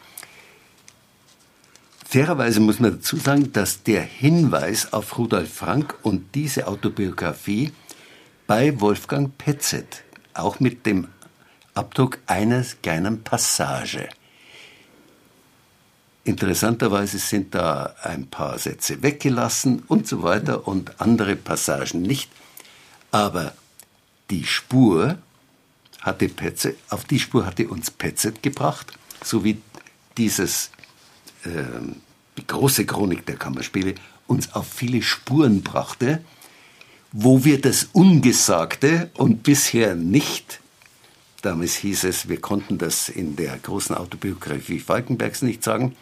Fairerweise 2.04 2.60
muss 2.60 2.80
man 2.80 2.96
dazu 2.96 3.16
sagen, 3.16 3.52
dass 3.52 3.84
der 3.84 4.02
Hinweis 4.02 4.92
auf 4.92 5.16
Rudolf 5.16 5.54
Frank 5.54 5.94
und 6.02 6.34
diese 6.34 6.66
Autobiografie 6.66 7.72
bei 8.46 8.78
Wolfgang 8.80 9.38
Petzet, 9.38 10.02
auch 10.34 10.60
mit 10.60 10.84
dem 10.84 11.08
Abdruck 11.74 12.18
einer 12.26 12.62
kleinen 12.82 13.22
Passage. 13.22 14.08
Interessanterweise 16.24 17.18
sind 17.18 17.54
da 17.54 17.94
ein 18.02 18.26
paar 18.26 18.58
Sätze 18.58 19.02
weggelassen 19.02 19.82
und 19.88 20.06
so 20.06 20.22
weiter 20.22 20.68
und 20.68 21.00
andere 21.00 21.34
Passagen 21.34 22.02
nicht. 22.02 22.30
Aber 23.10 23.54
die 24.30 24.44
Spur 24.44 25.18
hatte 26.02 26.28
Petzet, 26.28 26.76
auf 26.90 27.04
die 27.04 27.18
Spur 27.18 27.46
hatte 27.46 27.68
uns 27.68 27.90
Petzet 27.90 28.42
gebracht, 28.42 28.92
so 29.24 29.44
wie 29.44 29.58
dieses 30.18 30.70
ähm, 31.46 31.96
die 32.36 32.46
große 32.46 32.84
Chronik 32.86 33.24
der 33.26 33.36
Kammerspiele 33.36 33.94
uns 34.26 34.52
auf 34.52 34.66
viele 34.66 35.02
Spuren 35.02 35.62
brachte, 35.62 36.22
wo 37.12 37.44
wir 37.44 37.60
das 37.60 37.88
Ungesagte 37.92 39.10
und 39.14 39.42
bisher 39.42 39.94
nicht, 39.94 40.60
damals 41.42 41.74
hieß 41.76 42.04
es, 42.04 42.28
wir 42.28 42.40
konnten 42.40 42.78
das 42.78 43.08
in 43.08 43.36
der 43.36 43.58
großen 43.58 43.94
Autobiografie 43.94 44.80
Falkenbergs 44.80 45.42
nicht 45.42 45.62
sagen, 45.62 45.94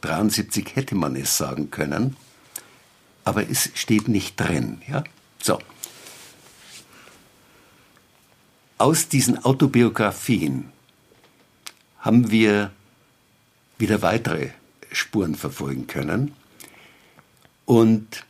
73 0.00 0.74
hätte 0.74 0.94
man 0.94 1.16
es 1.16 1.36
sagen 1.36 1.70
können, 1.70 2.16
aber 3.24 3.48
es 3.48 3.70
steht 3.74 4.08
nicht 4.08 4.40
drin. 4.40 4.80
Ja? 4.88 5.04
So. 5.42 5.58
Aus 8.80 9.08
diesen 9.08 9.44
Autobiografien 9.44 10.72
haben 11.98 12.30
wir 12.30 12.70
wieder 13.76 14.00
weitere 14.00 14.52
Spuren 14.90 15.34
verfolgen 15.34 15.86
können. 15.86 16.32
Und 17.66 18.24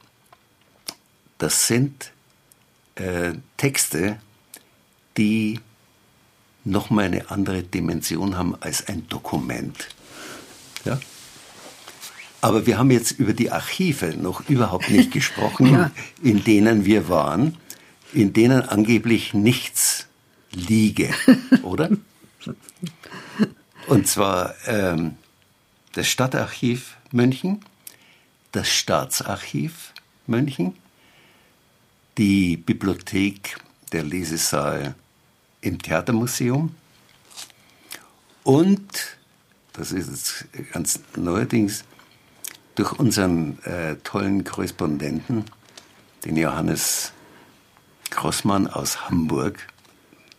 das 1.38 1.68
sind 1.68 2.10
äh, 2.96 3.34
Texte, 3.58 4.18
die 5.16 5.60
nochmal 6.64 7.04
eine 7.04 7.30
andere 7.30 7.62
Dimension 7.62 8.36
haben 8.36 8.60
als 8.60 8.88
ein 8.88 9.08
Dokument. 9.08 9.86
Ja? 10.84 10.98
Aber 12.40 12.66
wir 12.66 12.76
haben 12.76 12.90
jetzt 12.90 13.12
über 13.12 13.34
die 13.34 13.52
Archive 13.52 14.16
noch 14.16 14.48
überhaupt 14.48 14.90
nicht 14.90 15.12
gesprochen, 15.18 15.72
ja. 15.72 15.90
in 16.24 16.42
denen 16.42 16.84
wir 16.84 17.08
waren, 17.08 17.56
in 18.12 18.32
denen 18.32 18.62
angeblich 18.62 19.32
nichts 19.32 19.89
liege, 20.52 21.14
oder? 21.62 21.90
Und 23.86 24.06
zwar 24.06 24.54
ähm, 24.66 25.16
das 25.92 26.08
Stadtarchiv 26.08 26.96
München, 27.12 27.64
das 28.52 28.68
Staatsarchiv 28.68 29.92
München, 30.26 30.76
die 32.18 32.56
Bibliothek, 32.56 33.56
der 33.92 34.04
Lesesaal 34.04 34.94
im 35.60 35.80
Theatermuseum 35.80 36.74
und, 38.44 39.16
das 39.72 39.92
ist 39.92 40.08
jetzt 40.08 40.72
ganz 40.72 41.00
neuerdings, 41.16 41.84
durch 42.74 42.92
unseren 42.92 43.62
äh, 43.64 43.96
tollen 43.96 44.44
Korrespondenten, 44.44 45.44
den 46.24 46.36
Johannes 46.36 47.12
Grossmann 48.10 48.66
aus 48.66 49.08
Hamburg, 49.08 49.66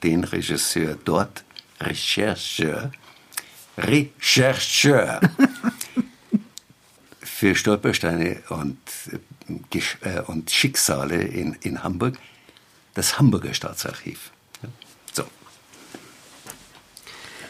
den 0.03 0.23
Regisseur 0.23 0.97
dort, 1.05 1.43
Rechercheur, 1.79 2.91
Rechercheur. 3.77 5.21
Für 7.23 7.55
Stolpersteine 7.55 8.43
und, 8.49 8.77
äh, 10.01 10.19
und 10.27 10.51
Schicksale 10.51 11.23
in, 11.23 11.53
in 11.61 11.83
Hamburg, 11.83 12.17
das 12.93 13.17
Hamburger 13.17 13.53
Staatsarchiv. 13.53 14.31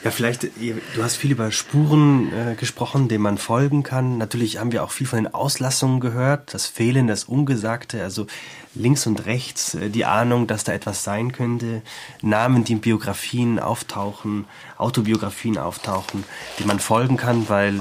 Ja, 0.04 0.10
vielleicht, 0.10 0.44
du 0.44 1.04
hast 1.04 1.16
viel 1.16 1.32
über 1.32 1.52
Spuren 1.52 2.34
äh, 2.34 2.56
gesprochen, 2.56 3.08
denen 3.08 3.22
man 3.22 3.38
folgen 3.38 3.84
kann. 3.84 4.18
Natürlich 4.18 4.58
haben 4.58 4.72
wir 4.72 4.84
auch 4.84 4.90
viel 4.90 5.06
von 5.06 5.24
den 5.24 5.32
Auslassungen 5.32 6.00
gehört, 6.00 6.56
das 6.56 6.66
Fehlen, 6.66 7.06
das 7.06 7.26
Ungesagte, 7.26 8.02
also 8.02 8.26
links 8.74 9.06
und 9.06 9.28
rechts 9.28 9.76
äh, 9.76 9.92
die 9.92 10.06
Ahnung, 10.06 10.48
dass 10.48 10.64
da 10.64 10.74
etwas 10.74 11.04
sein 11.04 11.34
könnte, 11.34 11.84
Namen, 12.24 12.64
die 12.64 12.74
in 12.74 12.82
Biografien 12.82 13.60
auftauchen, 13.60 14.46
Autobiografien 14.80 15.60
auftauchen, 15.60 16.24
die 16.58 16.66
man 16.66 16.80
folgen 16.80 17.18
kann, 17.18 17.48
weil 17.48 17.80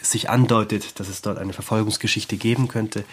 es 0.00 0.10
sich 0.10 0.30
andeutet, 0.30 0.98
dass 1.00 1.08
es 1.08 1.20
dort 1.20 1.36
eine 1.36 1.52
Verfolgungsgeschichte 1.52 2.38
geben 2.38 2.68
könnte. 2.68 3.04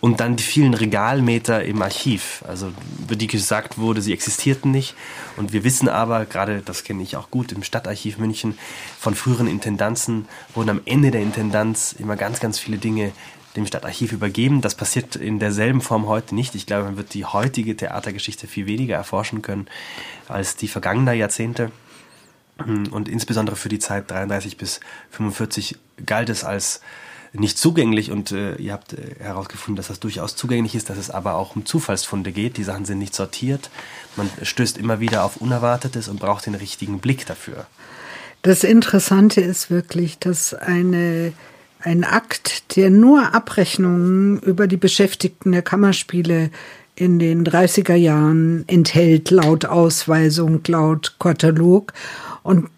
Und 0.00 0.20
dann 0.20 0.36
die 0.36 0.44
vielen 0.44 0.74
Regalmeter 0.74 1.64
im 1.64 1.82
Archiv, 1.82 2.44
also 2.46 2.72
über 3.02 3.16
die 3.16 3.26
gesagt 3.26 3.78
wurde, 3.78 4.00
sie 4.00 4.12
existierten 4.12 4.70
nicht. 4.70 4.94
Und 5.36 5.52
wir 5.52 5.64
wissen 5.64 5.88
aber, 5.88 6.24
gerade 6.24 6.62
das 6.64 6.84
kenne 6.84 7.02
ich 7.02 7.16
auch 7.16 7.30
gut 7.30 7.50
im 7.50 7.64
Stadtarchiv 7.64 8.18
München, 8.18 8.56
von 9.00 9.16
früheren 9.16 9.48
Intendanzen 9.48 10.28
wurden 10.54 10.70
am 10.70 10.80
Ende 10.84 11.10
der 11.10 11.22
Intendanz 11.22 11.94
immer 11.98 12.16
ganz, 12.16 12.38
ganz 12.38 12.58
viele 12.60 12.78
Dinge 12.78 13.12
dem 13.56 13.66
Stadtarchiv 13.66 14.12
übergeben. 14.12 14.60
Das 14.60 14.74
passiert 14.74 15.16
in 15.16 15.38
derselben 15.38 15.80
Form 15.80 16.06
heute 16.06 16.34
nicht. 16.34 16.54
Ich 16.54 16.66
glaube, 16.66 16.84
man 16.84 16.96
wird 16.96 17.14
die 17.14 17.24
heutige 17.24 17.76
Theatergeschichte 17.76 18.46
viel 18.46 18.66
weniger 18.66 18.96
erforschen 18.96 19.42
können 19.42 19.66
als 20.28 20.54
die 20.56 20.68
vergangener 20.68 21.12
Jahrzehnte. 21.12 21.72
Und 22.58 23.08
insbesondere 23.08 23.56
für 23.56 23.68
die 23.68 23.78
Zeit 23.78 24.10
33 24.10 24.56
bis 24.56 24.80
45 25.10 25.76
galt 26.04 26.28
es 26.28 26.44
als 26.44 26.80
nicht 27.32 27.58
zugänglich 27.58 28.10
und 28.10 28.32
äh, 28.32 28.56
ihr 28.56 28.72
habt 28.72 28.92
äh, 28.92 29.16
herausgefunden, 29.20 29.76
dass 29.76 29.88
das 29.88 30.00
durchaus 30.00 30.36
zugänglich 30.36 30.74
ist, 30.74 30.90
dass 30.90 30.98
es 30.98 31.10
aber 31.10 31.34
auch 31.34 31.56
um 31.56 31.66
Zufallsfunde 31.66 32.32
geht. 32.32 32.56
Die 32.56 32.64
Sachen 32.64 32.84
sind 32.84 32.98
nicht 32.98 33.14
sortiert. 33.14 33.70
Man 34.16 34.30
stößt 34.42 34.78
immer 34.78 35.00
wieder 35.00 35.24
auf 35.24 35.36
Unerwartetes 35.36 36.08
und 36.08 36.20
braucht 36.20 36.46
den 36.46 36.54
richtigen 36.54 37.00
Blick 37.00 37.26
dafür. 37.26 37.66
Das 38.42 38.64
Interessante 38.64 39.40
ist 39.40 39.70
wirklich, 39.70 40.18
dass 40.18 40.54
eine, 40.54 41.32
ein 41.80 42.04
Akt, 42.04 42.76
der 42.76 42.90
nur 42.90 43.34
Abrechnungen 43.34 44.40
über 44.40 44.66
die 44.66 44.76
Beschäftigten 44.76 45.52
der 45.52 45.62
Kammerspiele 45.62 46.50
in 46.94 47.18
den 47.18 47.44
30er 47.44 47.94
Jahren 47.94 48.64
enthält, 48.66 49.30
laut 49.30 49.64
Ausweisung, 49.64 50.60
laut 50.66 51.16
Katalog. 51.18 51.92
Und 52.42 52.68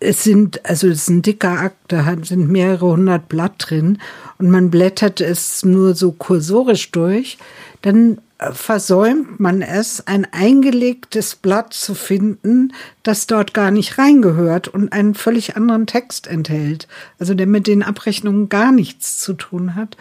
es 0.00 0.22
sind, 0.24 0.64
also 0.64 0.88
es 0.88 1.02
ist 1.02 1.08
ein 1.08 1.22
dicker 1.22 1.60
Akt, 1.60 1.76
da 1.88 2.16
sind 2.22 2.50
mehrere 2.50 2.92
hundert 2.92 3.28
Blatt 3.28 3.54
drin 3.58 3.98
und 4.38 4.50
man 4.50 4.70
blättert 4.70 5.20
es 5.20 5.64
nur 5.64 5.94
so 5.94 6.12
kursorisch 6.12 6.90
durch, 6.92 7.38
dann 7.82 8.20
äh, 8.38 8.52
versäumt 8.52 9.40
man 9.40 9.62
es, 9.62 10.06
ein 10.06 10.26
eingelegtes 10.30 11.34
Blatt 11.34 11.72
zu 11.72 11.94
finden, 11.94 12.72
das 13.02 13.26
dort 13.26 13.54
gar 13.54 13.70
nicht 13.70 13.98
reingehört 13.98 14.68
und 14.68 14.92
einen 14.92 15.14
völlig 15.14 15.56
anderen 15.56 15.86
Text 15.86 16.28
enthält, 16.28 16.86
also 17.18 17.34
der 17.34 17.46
mit 17.46 17.66
den 17.66 17.82
Abrechnungen 17.82 18.48
gar 18.48 18.70
nichts 18.70 19.18
zu 19.18 19.32
tun 19.32 19.74
hat. 19.74 19.96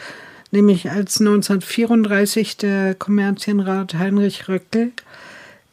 Nämlich 0.51 0.89
als 0.89 1.19
1934 1.19 2.55
der 2.55 2.95
Kommerzienrat 2.95 3.95
Heinrich 3.95 4.47
Röckel 4.47 4.93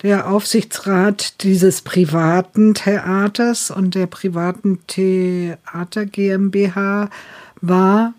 der 0.04 0.30
Aufsichtsrat 0.30 1.42
dieses 1.42 1.80
privaten 1.80 2.74
Theaters 2.74 3.70
und 3.70 3.94
der 3.94 4.06
privaten 4.06 4.78
Theater 4.86 6.04
GmbH 6.04 7.08
war, 7.62 8.12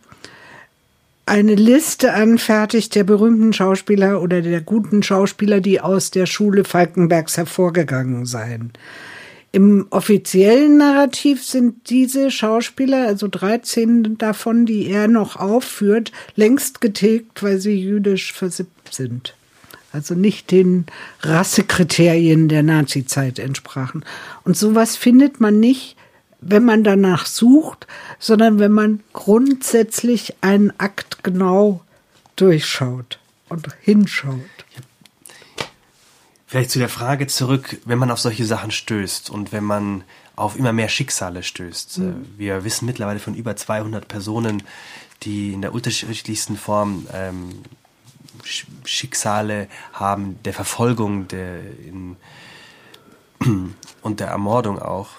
eine 1.28 1.54
Liste 1.54 2.14
anfertigt 2.14 2.96
der 2.96 3.04
berühmten 3.04 3.54
Schauspieler 3.54 4.22
oder 4.24 4.42
der 4.42 4.62
guten 4.62 5.04
Schauspieler, 5.04 5.62
die 5.62 5.80
aus 5.80 6.10
der 6.10 6.26
Schule 6.26 6.64
Falkenbergs 6.64 7.38
hervorgegangen 7.38 8.26
seien. 8.26 8.74
Im 9.52 9.86
offiziellen 9.92 10.78
Narrativ 10.78 11.44
sind 11.44 11.90
diese 11.92 12.32
Schauspieler, 12.32 13.06
also 13.06 13.28
13 13.28 14.18
davon, 14.18 14.66
die 14.66 14.90
er 14.90 15.08
noch 15.08 15.36
aufführt, 15.36 16.12
längst 16.36 16.82
getilgt, 16.82 17.44
weil 17.44 17.60
sie 17.60 17.80
jüdisch 17.80 18.34
versippt 18.34 18.94
sind 18.94 19.36
also 19.96 20.14
nicht 20.14 20.52
den 20.52 20.86
Rassekriterien 21.22 22.50
der 22.50 22.64
Nazizeit 22.64 23.40
entsprachen. 23.40 24.04
Und 24.44 24.58
sowas 24.58 24.98
findet 24.98 25.40
man 25.40 25.62
nicht, 25.62 25.96
wenn 26.42 26.66
man 26.66 26.84
danach 26.84 27.26
sucht, 27.26 27.88
sondern 28.20 28.60
wenn 28.60 28.74
man 28.74 29.00
grundsätzlich 29.14 30.36
einen 30.42 30.78
Akt 30.78 31.24
genau 31.24 31.82
durchschaut 32.36 33.20
und 33.48 33.70
hinschaut. 33.82 34.36
Vielleicht 36.46 36.72
zu 36.72 36.80
der 36.80 36.90
Frage 36.90 37.28
zurück, 37.28 37.78
wenn 37.86 37.98
man 37.98 38.12
auf 38.12 38.20
solche 38.20 38.46
Sachen 38.46 38.72
stößt 38.72 39.30
und 39.30 39.54
wenn 39.54 39.64
man 39.64 40.04
auf 40.36 40.58
immer 40.58 40.74
mehr 40.74 40.90
Schicksale 40.90 41.42
stößt. 41.42 42.00
Mhm. 42.00 42.26
Wir 42.38 42.66
wissen 42.66 42.86
mittlerweile 42.86 43.20
von 43.20 43.34
über 43.34 43.56
200 43.56 44.10
Personen, 44.10 44.62
die 45.24 45.54
in 45.54 45.62
der 45.62 45.74
unterschiedlichsten 45.74 46.58
Form 46.58 47.08
ähm, 47.14 47.62
Schicksale 48.84 49.68
haben, 49.94 50.40
der 50.44 50.54
Verfolgung 50.54 51.28
der 51.28 51.60
in, 51.60 52.18
und 54.02 54.20
der 54.20 54.28
Ermordung 54.28 54.80
auch. 54.80 55.10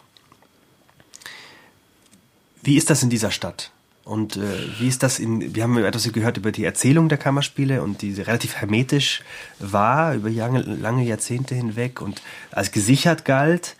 Wie 2.63 2.77
ist 2.77 2.91
das 2.91 3.03
in 3.03 3.11
dieser 3.11 3.31
Stadt? 3.31 3.71
Und 4.07 4.37
äh, 4.37 4.41
wie 4.79 4.87
ist 4.87 5.03
das 5.03 5.19
in, 5.19 5.57
wir 5.57 5.65
haben 5.65 5.77
etwas 5.79 6.13
gehört 6.13 6.37
über 6.37 6.53
die 6.53 6.65
Erzählung 6.65 7.09
der 7.09 7.19
Kammerspiele 7.19 7.83
und 7.83 8.03
die 8.03 8.13
relativ 8.13 8.55
hermetisch 8.55 9.23
war 9.59 10.15
über 10.15 10.31
lange, 10.31 10.61
lange 10.63 11.03
Jahrzehnte 11.03 11.57
hinweg 11.57 12.01
und 12.01 12.23
als 12.53 12.71
gesichert 12.71 13.25
galt. 13.25 13.75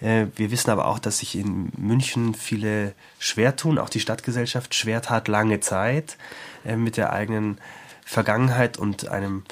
Äh, 0.00 0.26
wir 0.36 0.52
wissen 0.52 0.70
aber 0.70 0.86
auch, 0.86 1.00
dass 1.00 1.18
sich 1.18 1.34
in 1.36 1.72
München 1.76 2.34
viele 2.34 2.94
schwer 3.18 3.56
tun, 3.56 3.76
auch 3.76 3.88
die 3.88 3.98
Stadtgesellschaft 3.98 4.72
schwer 4.72 5.02
tat 5.02 5.26
lange 5.26 5.58
Zeit 5.58 6.16
äh, 6.64 6.76
mit 6.76 6.96
der 6.96 7.12
eigenen 7.12 7.58
Vergangenheit 8.04 8.78
und 8.78 9.08
einem 9.08 9.42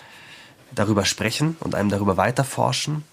darüber 0.75 1.05
sprechen 1.05 1.57
und 1.61 1.75
einem 1.75 1.91
darüber 1.91 2.17
weiterforschen. 2.17 3.05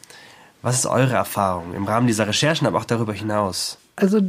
Was 0.61 0.75
ist 0.75 0.85
eure 0.85 1.13
Erfahrung 1.13 1.73
im 1.73 1.85
Rahmen 1.85 2.07
dieser 2.07 2.27
Recherchen, 2.27 2.67
aber 2.67 2.79
auch 2.79 2.85
darüber 2.85 3.13
hinaus? 3.13 3.77
Also 3.95 4.21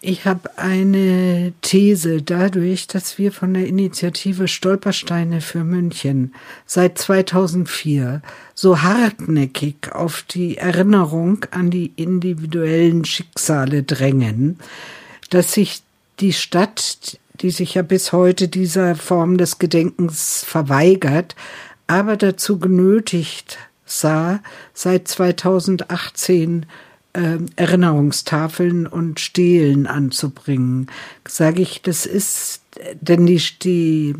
ich 0.00 0.26
habe 0.26 0.56
eine 0.56 1.52
These 1.60 2.22
dadurch, 2.22 2.86
dass 2.86 3.18
wir 3.18 3.32
von 3.32 3.54
der 3.54 3.66
Initiative 3.66 4.46
Stolpersteine 4.46 5.40
für 5.40 5.64
München 5.64 6.34
seit 6.66 6.98
2004 6.98 8.22
so 8.54 8.82
hartnäckig 8.82 9.90
auf 9.92 10.22
die 10.22 10.56
Erinnerung 10.56 11.44
an 11.50 11.70
die 11.70 11.92
individuellen 11.96 13.04
Schicksale 13.04 13.82
drängen, 13.82 14.60
dass 15.30 15.52
sich 15.52 15.82
die 16.20 16.32
Stadt 16.32 17.18
die 17.40 17.50
sich 17.50 17.74
ja 17.74 17.82
bis 17.82 18.12
heute 18.12 18.48
dieser 18.48 18.94
Form 18.94 19.38
des 19.38 19.58
Gedenkens 19.58 20.44
verweigert, 20.46 21.36
aber 21.86 22.16
dazu 22.16 22.58
genötigt 22.58 23.58
sah, 23.84 24.40
seit 24.74 25.08
2018 25.08 26.66
äh, 27.14 27.38
Erinnerungstafeln 27.56 28.86
und 28.86 29.20
Stelen 29.20 29.86
anzubringen. 29.86 30.88
Sage 31.26 31.62
ich, 31.62 31.82
das 31.82 32.06
ist, 32.06 32.62
denn 33.00 33.26
die, 33.26 33.42
die 33.62 34.14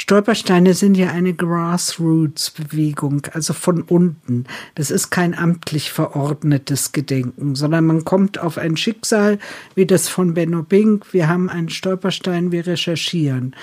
Stolpersteine 0.00 0.74
sind 0.74 0.96
ja 0.96 1.08
eine 1.08 1.34
Grassroots-Bewegung, 1.34 3.22
also 3.32 3.52
von 3.52 3.82
unten. 3.82 4.44
Das 4.76 4.92
ist 4.92 5.10
kein 5.10 5.36
amtlich 5.36 5.90
verordnetes 5.90 6.92
Gedenken, 6.92 7.56
sondern 7.56 7.84
man 7.84 8.04
kommt 8.04 8.38
auf 8.38 8.58
ein 8.58 8.76
Schicksal 8.76 9.40
wie 9.74 9.86
das 9.86 10.08
von 10.08 10.34
Benno 10.34 10.62
Bink. 10.62 11.12
Wir 11.12 11.26
haben 11.26 11.50
einen 11.50 11.68
Stolperstein, 11.68 12.52
wir 12.52 12.64
recherchieren. 12.68 13.56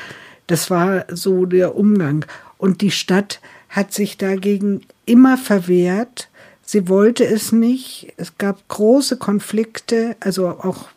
Das 0.48 0.70
war 0.70 1.06
so 1.10 1.46
der 1.46 1.78
Umgang. 1.78 2.26
Und 2.58 2.82
die 2.82 2.92
Stadt 2.92 3.40
hat 3.70 3.94
sich 3.94 4.18
dagegen 4.18 4.82
immer 5.06 5.38
verwehrt. 5.38 6.28
Sie 6.64 6.90
wollte 6.90 7.26
es 7.26 7.54
nicht. 7.54 8.12
Es 8.18 8.38
gab 8.38 8.68
große 8.68 9.16
Konflikte, 9.16 10.18
also 10.20 10.50
auch, 10.50 10.90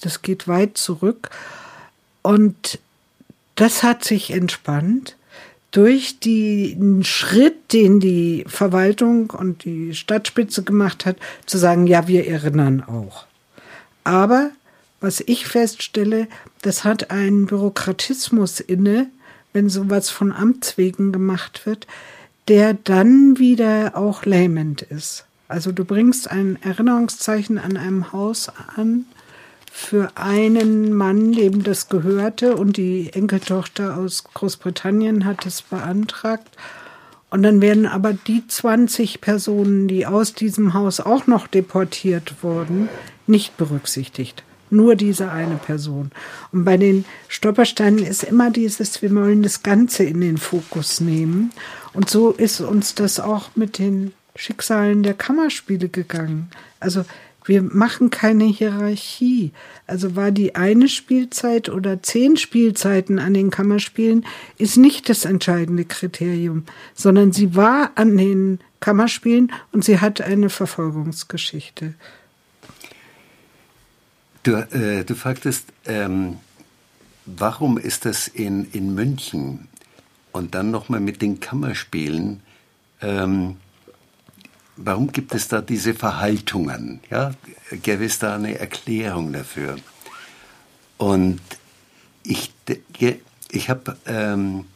das 0.00 0.22
geht 0.22 0.46
weit 0.46 0.78
zurück. 0.78 1.30
Und 2.22 2.78
das 3.54 3.82
hat 3.82 4.04
sich 4.04 4.30
entspannt 4.30 5.16
durch 5.70 6.20
den 6.20 7.02
Schritt, 7.02 7.72
den 7.72 7.98
die 7.98 8.44
Verwaltung 8.46 9.30
und 9.30 9.64
die 9.64 9.94
Stadtspitze 9.94 10.62
gemacht 10.62 11.04
hat, 11.04 11.16
zu 11.46 11.58
sagen, 11.58 11.88
ja, 11.88 12.06
wir 12.06 12.28
erinnern 12.28 12.82
auch. 12.82 13.26
Aber 14.04 14.50
was 15.00 15.20
ich 15.20 15.46
feststelle, 15.46 16.28
das 16.62 16.84
hat 16.84 17.10
einen 17.10 17.46
Bürokratismus 17.46 18.60
inne, 18.60 19.08
wenn 19.52 19.68
sowas 19.68 20.10
von 20.10 20.32
Amts 20.32 20.78
wegen 20.78 21.12
gemacht 21.12 21.66
wird, 21.66 21.86
der 22.48 22.74
dann 22.74 23.38
wieder 23.38 23.96
auch 23.96 24.24
lähmend 24.24 24.82
ist. 24.82 25.24
Also 25.48 25.72
du 25.72 25.84
bringst 25.84 26.30
ein 26.30 26.56
Erinnerungszeichen 26.62 27.58
an 27.58 27.76
einem 27.76 28.12
Haus 28.12 28.50
an 28.76 29.06
für 29.76 30.12
einen 30.14 30.94
Mann, 30.94 31.32
dem 31.32 31.64
das 31.64 31.88
gehörte 31.88 32.54
und 32.56 32.76
die 32.76 33.12
Enkeltochter 33.12 33.96
aus 33.96 34.22
Großbritannien 34.22 35.24
hat 35.24 35.46
es 35.46 35.62
beantragt. 35.62 36.56
Und 37.28 37.42
dann 37.42 37.60
werden 37.60 37.84
aber 37.84 38.12
die 38.12 38.46
20 38.46 39.20
Personen, 39.20 39.88
die 39.88 40.06
aus 40.06 40.32
diesem 40.32 40.74
Haus 40.74 41.00
auch 41.00 41.26
noch 41.26 41.48
deportiert 41.48 42.36
wurden, 42.42 42.88
nicht 43.26 43.56
berücksichtigt 43.56 44.44
nur 44.70 44.96
diese 44.96 45.30
eine 45.30 45.54
Person. 45.56 46.10
Und 46.50 46.64
bei 46.64 46.76
den 46.76 47.04
Stolpersteinen 47.28 48.04
ist 48.04 48.24
immer 48.24 48.50
dieses, 48.50 49.02
wir 49.02 49.14
wollen 49.14 49.42
das 49.42 49.62
Ganze 49.62 50.02
in 50.02 50.20
den 50.20 50.36
Fokus 50.36 51.00
nehmen. 51.00 51.52
Und 51.92 52.10
so 52.10 52.32
ist 52.32 52.60
uns 52.60 52.96
das 52.96 53.20
auch 53.20 53.50
mit 53.54 53.78
den 53.78 54.12
Schicksalen 54.34 55.04
der 55.04 55.14
Kammerspiele 55.14 55.88
gegangen. 55.88 56.50
Also 56.80 57.04
wir 57.44 57.62
machen 57.62 58.10
keine 58.10 58.44
Hierarchie. 58.44 59.52
Also 59.86 60.16
war 60.16 60.30
die 60.30 60.54
eine 60.54 60.88
Spielzeit 60.88 61.68
oder 61.68 62.02
zehn 62.02 62.36
Spielzeiten 62.36 63.18
an 63.18 63.34
den 63.34 63.50
Kammerspielen 63.50 64.24
ist 64.56 64.76
nicht 64.76 65.08
das 65.08 65.24
entscheidende 65.24 65.84
Kriterium, 65.84 66.64
sondern 66.94 67.32
sie 67.32 67.54
war 67.54 67.92
an 67.96 68.16
den 68.16 68.60
Kammerspielen 68.80 69.52
und 69.72 69.84
sie 69.84 70.00
hat 70.00 70.20
eine 70.20 70.50
Verfolgungsgeschichte. 70.50 71.94
Du, 74.42 74.52
äh, 74.52 75.04
du 75.04 75.14
fragtest, 75.14 75.72
ähm, 75.86 76.36
warum 77.24 77.78
ist 77.78 78.04
das 78.04 78.28
in, 78.28 78.70
in 78.72 78.94
München 78.94 79.68
und 80.32 80.54
dann 80.54 80.70
nochmal 80.70 81.00
mit 81.00 81.22
den 81.22 81.40
Kammerspielen, 81.40 82.40
ähm, 83.00 83.56
warum 84.76 85.12
gibt 85.12 85.34
es 85.34 85.48
da 85.48 85.60
diese 85.60 85.94
Verhaltungen? 85.94 87.00
Ja, 87.10 87.32
gäbe 87.70 88.04
es 88.04 88.18
da 88.18 88.34
eine 88.34 88.58
Erklärung 88.58 89.32
dafür? 89.32 89.76
Und 90.98 91.40
ich, 92.22 92.52
ich 93.50 93.70
habe 93.70 93.96
ähm, 94.06 94.66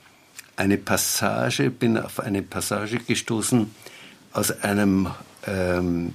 eine 0.56 0.76
Passage, 0.76 1.70
bin 1.70 1.98
auf 1.98 2.20
eine 2.20 2.42
Passage 2.42 2.98
gestoßen 2.98 3.70
aus 4.32 4.50
einem 4.62 5.08
ähm, 5.46 6.14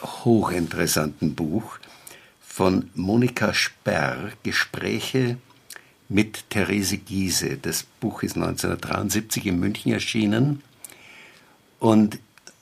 hochinteressanten 0.00 1.34
Buch, 1.34 1.78
von 2.58 2.90
Monika 2.96 3.54
Sperr, 3.54 4.32
Gespräche 4.42 5.38
mit 6.08 6.50
Therese 6.50 6.96
Giese. 6.98 7.56
Das 7.56 7.84
Buch 8.00 8.24
ist 8.24 8.34
1973 8.34 9.46
in 9.46 9.60
München 9.60 9.92
erschienen. 9.92 10.62
Und 11.78 12.18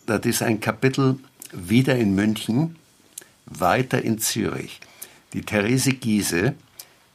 das 0.07 0.25
ist 0.25 0.43
ein 0.43 0.61
Kapitel 0.61 1.19
wieder 1.53 1.97
in 1.97 2.15
München, 2.15 2.77
weiter 3.47 4.03
in 4.03 4.19
Zürich. 4.19 4.81
Die 5.33 5.43
Therese 5.43 5.93
Giese, 5.93 6.55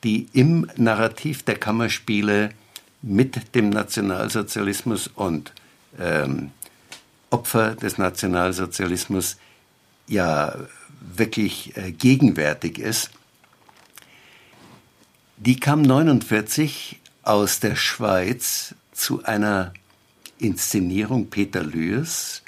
die 0.03 0.27
im 0.33 0.69
Narrativ 0.75 1.43
der 1.43 1.55
Kammerspiele 1.57 2.51
mit 3.01 3.55
dem 3.55 3.69
Nationalsozialismus 3.69 5.07
und 5.07 5.53
ähm, 5.99 6.51
Opfer 7.29 7.75
des 7.75 7.97
Nationalsozialismus 7.97 9.37
ja 10.07 10.55
wirklich 10.99 11.75
äh, 11.77 11.91
gegenwärtig 11.91 12.77
ist, 12.77 13.11
die 15.37 15.59
kam 15.59 15.81
49 15.81 16.99
aus 17.23 17.59
der 17.59 17.75
Schweiz 17.75 18.75
zu 18.91 19.23
einer 19.23 19.73
Inszenierung 20.37 21.29
Peter 21.29 21.63
Lührs, 21.63 22.43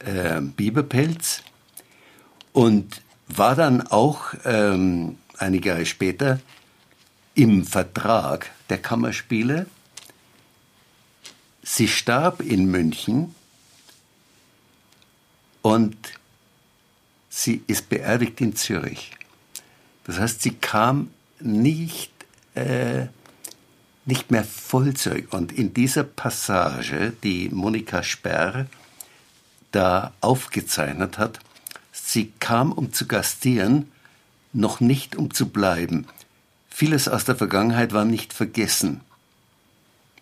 äh, 0.00 0.40
Biberpelz, 0.40 1.42
und 2.56 3.02
war 3.28 3.54
dann 3.54 3.86
auch 3.86 4.32
ähm, 4.46 5.18
einige 5.36 5.68
Jahre 5.68 5.84
später 5.84 6.40
im 7.34 7.66
Vertrag 7.66 8.50
der 8.70 8.78
Kammerspiele. 8.78 9.66
Sie 11.62 11.86
starb 11.86 12.40
in 12.40 12.70
München 12.70 13.34
und 15.60 15.96
sie 17.28 17.62
ist 17.66 17.90
beerdigt 17.90 18.40
in 18.40 18.56
Zürich. 18.56 19.10
Das 20.04 20.18
heißt, 20.18 20.40
sie 20.40 20.52
kam 20.54 21.10
nicht, 21.40 22.12
äh, 22.54 23.08
nicht 24.06 24.30
mehr 24.30 24.44
Vollzeug. 24.44 25.30
Und 25.34 25.52
in 25.52 25.74
dieser 25.74 26.04
Passage, 26.04 27.12
die 27.22 27.50
Monika 27.50 28.02
Sperr 28.02 28.66
da 29.76 30.14
aufgezeichnet 30.22 31.18
hat, 31.18 31.38
sie 31.92 32.32
kam, 32.40 32.72
um 32.72 32.94
zu 32.94 33.06
gastieren, 33.06 33.92
noch 34.54 34.80
nicht 34.80 35.16
um 35.16 35.34
zu 35.34 35.50
bleiben. 35.50 36.06
Vieles 36.70 37.08
aus 37.08 37.26
der 37.26 37.36
Vergangenheit 37.36 37.92
war 37.92 38.06
nicht 38.06 38.32
vergessen. 38.32 39.02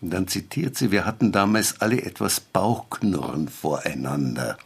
Und 0.01 0.11
dann 0.11 0.27
zitiert 0.27 0.77
sie, 0.77 0.91
wir 0.91 1.05
hatten 1.05 1.31
damals 1.31 1.79
alle 1.79 2.01
etwas 2.01 2.41
Bauchknurren 2.41 3.47
voreinander. 3.47 4.57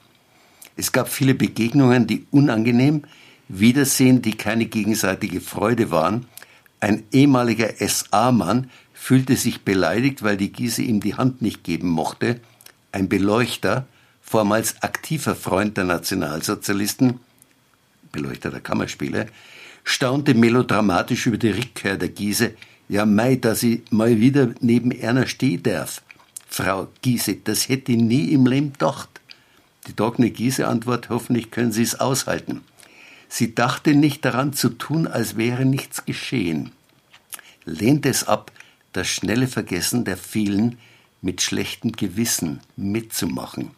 Es 0.76 0.92
gab 0.92 1.08
viele 1.08 1.36
Begegnungen, 1.36 2.08
die 2.08 2.26
unangenehm, 2.32 3.04
Wiedersehen, 3.48 4.24
die 4.24 4.38
keine 4.38 4.66
gegenseitige 4.66 5.40
Freude 5.40 5.92
waren. 5.92 6.26
Ein 6.80 7.04
ehemaliger 7.12 7.74
SA-Mann 7.80 8.72
fühlte 8.94 9.36
sich 9.36 9.62
beleidigt, 9.62 10.24
weil 10.24 10.38
die 10.38 10.52
Giese 10.52 10.82
ihm 10.82 11.00
die 11.00 11.16
Hand 11.16 11.44
nicht 11.44 11.64
geben 11.64 11.90
mochte. 11.90 12.40
Ein 12.92 13.08
Beleuchter, 13.08 13.86
vormals 14.30 14.76
aktiver 14.84 15.36
Freund 15.36 15.76
der 15.76 15.86
Nationalsozialisten, 15.86 17.20
Beleuchter 18.12 18.52
der 18.52 18.60
Kammerspiele, 18.60 19.26
staunte 19.84 20.36
melodramatisch 20.36 21.26
über 21.26 21.40
die 21.40 21.50
Rückkehr 21.50 21.98
der 21.98 22.10
Giese. 22.10 22.54
Ja, 22.90 23.08
mei, 23.08 23.38
dass 23.38 23.64
ich 23.64 23.82
mal 23.90 24.20
wieder 24.20 24.54
neben 24.60 24.92
einer 25.02 25.26
stehen 25.26 25.64
darf. 25.64 26.04
Frau 26.48 26.90
Giese, 27.02 27.38
das 27.38 27.70
hätte 27.70 27.92
ich 27.92 27.98
nie 27.98 28.32
im 28.32 28.46
Leben 28.46 28.74
gedacht. 28.74 29.10
Die 29.88 29.96
trockene 29.96 30.30
Giese-Antwort, 30.30 31.10
hoffentlich 31.10 31.50
können 31.50 31.72
Sie 31.72 31.82
es 31.82 32.00
aushalten. 32.00 32.62
Sie 33.30 33.56
dachte 33.56 33.96
nicht 33.96 34.24
daran 34.26 34.54
zu 34.54 34.70
tun, 34.70 35.08
als 35.08 35.38
wäre 35.38 35.66
nichts 35.66 36.06
geschehen. 36.06 36.72
Lehnte 37.66 38.10
es 38.10 38.26
ab, 38.26 38.52
das 38.94 39.08
schnelle 39.08 39.48
Vergessen 39.48 40.06
der 40.06 40.18
vielen 40.18 40.78
mit 41.24 41.42
schlechtem 41.42 41.94
Gewissen 41.94 42.60
mitzumachen. 42.76 43.72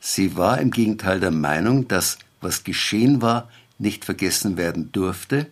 Sie 0.00 0.36
war 0.36 0.60
im 0.60 0.70
Gegenteil 0.70 1.20
der 1.20 1.30
Meinung, 1.30 1.88
dass 1.88 2.18
was 2.40 2.64
geschehen 2.64 3.20
war, 3.20 3.48
nicht 3.78 4.04
vergessen 4.04 4.56
werden 4.56 4.92
durfte. 4.92 5.46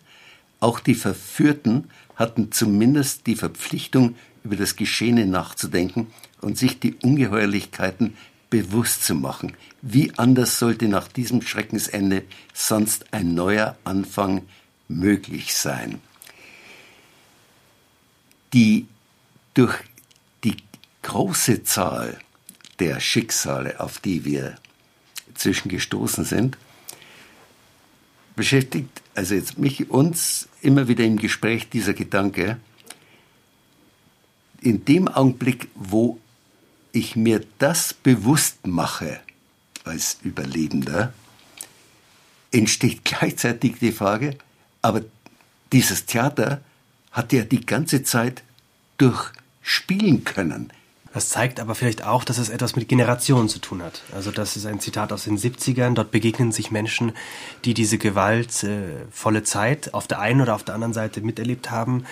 Auch 0.60 0.80
die 0.80 0.94
Verführten 0.94 1.90
hatten 2.14 2.52
zumindest 2.52 3.26
die 3.26 3.36
Verpflichtung, 3.36 4.16
über 4.44 4.56
das 4.56 4.76
Geschehene 4.76 5.26
nachzudenken 5.26 6.06
und 6.40 6.56
sich 6.56 6.78
die 6.78 6.94
Ungeheuerlichkeiten 6.94 8.16
bewusst 8.48 9.04
zu 9.04 9.16
machen. 9.16 9.54
Wie 9.82 10.12
anders 10.16 10.58
sollte 10.60 10.86
nach 10.86 11.08
diesem 11.08 11.42
Schreckensende 11.42 12.22
sonst 12.54 13.12
ein 13.12 13.34
neuer 13.34 13.76
Anfang 13.82 14.42
möglich 14.88 15.54
sein? 15.54 16.00
Die 18.52 18.86
durch 19.54 19.74
die 20.44 20.56
große 21.02 21.64
Zahl 21.64 22.18
der 22.78 23.00
Schicksale, 23.00 23.80
auf 23.80 23.98
die 23.98 24.24
wir 24.24 24.56
zwischengestoßen 25.34 26.24
sind, 26.24 26.56
beschäftigt, 28.34 29.02
also 29.14 29.34
jetzt 29.34 29.58
mich, 29.58 29.90
uns 29.90 30.48
immer 30.60 30.88
wieder 30.88 31.04
im 31.04 31.16
Gespräch 31.16 31.68
dieser 31.68 31.94
Gedanke, 31.94 32.58
in 34.60 34.84
dem 34.84 35.08
Augenblick, 35.08 35.68
wo 35.74 36.18
ich 36.92 37.16
mir 37.16 37.44
das 37.58 37.94
bewusst 37.94 38.66
mache 38.66 39.20
als 39.84 40.18
Überlebender, 40.22 41.12
entsteht 42.52 43.04
gleichzeitig 43.04 43.78
die 43.80 43.92
Frage, 43.92 44.36
aber 44.82 45.02
dieses 45.72 46.06
Theater 46.06 46.62
hat 47.12 47.32
ja 47.32 47.44
die 47.44 47.64
ganze 47.64 48.02
Zeit 48.02 48.42
durchspielen 48.98 50.24
können. 50.24 50.72
Das 51.16 51.30
zeigt 51.30 51.60
aber 51.60 51.74
vielleicht 51.74 52.04
auch, 52.04 52.24
dass 52.24 52.36
es 52.36 52.50
etwas 52.50 52.76
mit 52.76 52.88
Generationen 52.88 53.48
zu 53.48 53.58
tun 53.58 53.82
hat. 53.82 54.02
Also 54.14 54.30
das 54.30 54.54
ist 54.54 54.66
ein 54.66 54.80
Zitat 54.80 55.14
aus 55.14 55.24
den 55.24 55.38
70ern. 55.38 55.94
Dort 55.94 56.10
begegnen 56.10 56.52
sich 56.52 56.70
Menschen, 56.70 57.12
die 57.64 57.72
diese 57.72 57.96
gewaltvolle 57.96 59.42
Zeit 59.42 59.94
auf 59.94 60.06
der 60.06 60.20
einen 60.20 60.42
oder 60.42 60.54
auf 60.54 60.62
der 60.62 60.74
anderen 60.74 60.92
Seite 60.92 61.22
miterlebt 61.22 61.70
haben, 61.70 62.04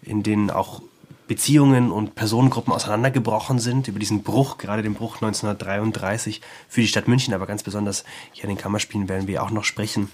in 0.00 0.22
denen 0.22 0.50
auch 0.50 0.80
Beziehungen 1.28 1.90
und 1.92 2.14
Personengruppen 2.14 2.72
auseinandergebrochen 2.72 3.58
sind, 3.58 3.88
über 3.88 3.98
diesen 3.98 4.22
Bruch, 4.22 4.56
gerade 4.56 4.82
den 4.82 4.94
Bruch 4.94 5.16
1933 5.16 6.40
für 6.66 6.80
die 6.80 6.88
Stadt 6.88 7.08
München, 7.08 7.34
aber 7.34 7.44
ganz 7.44 7.62
besonders 7.62 8.04
hier 8.32 8.44
in 8.44 8.48
den 8.48 8.56
Kammerspielen 8.56 9.10
werden 9.10 9.28
wir 9.28 9.42
auch 9.42 9.50
noch 9.50 9.64
sprechen. 9.64 10.10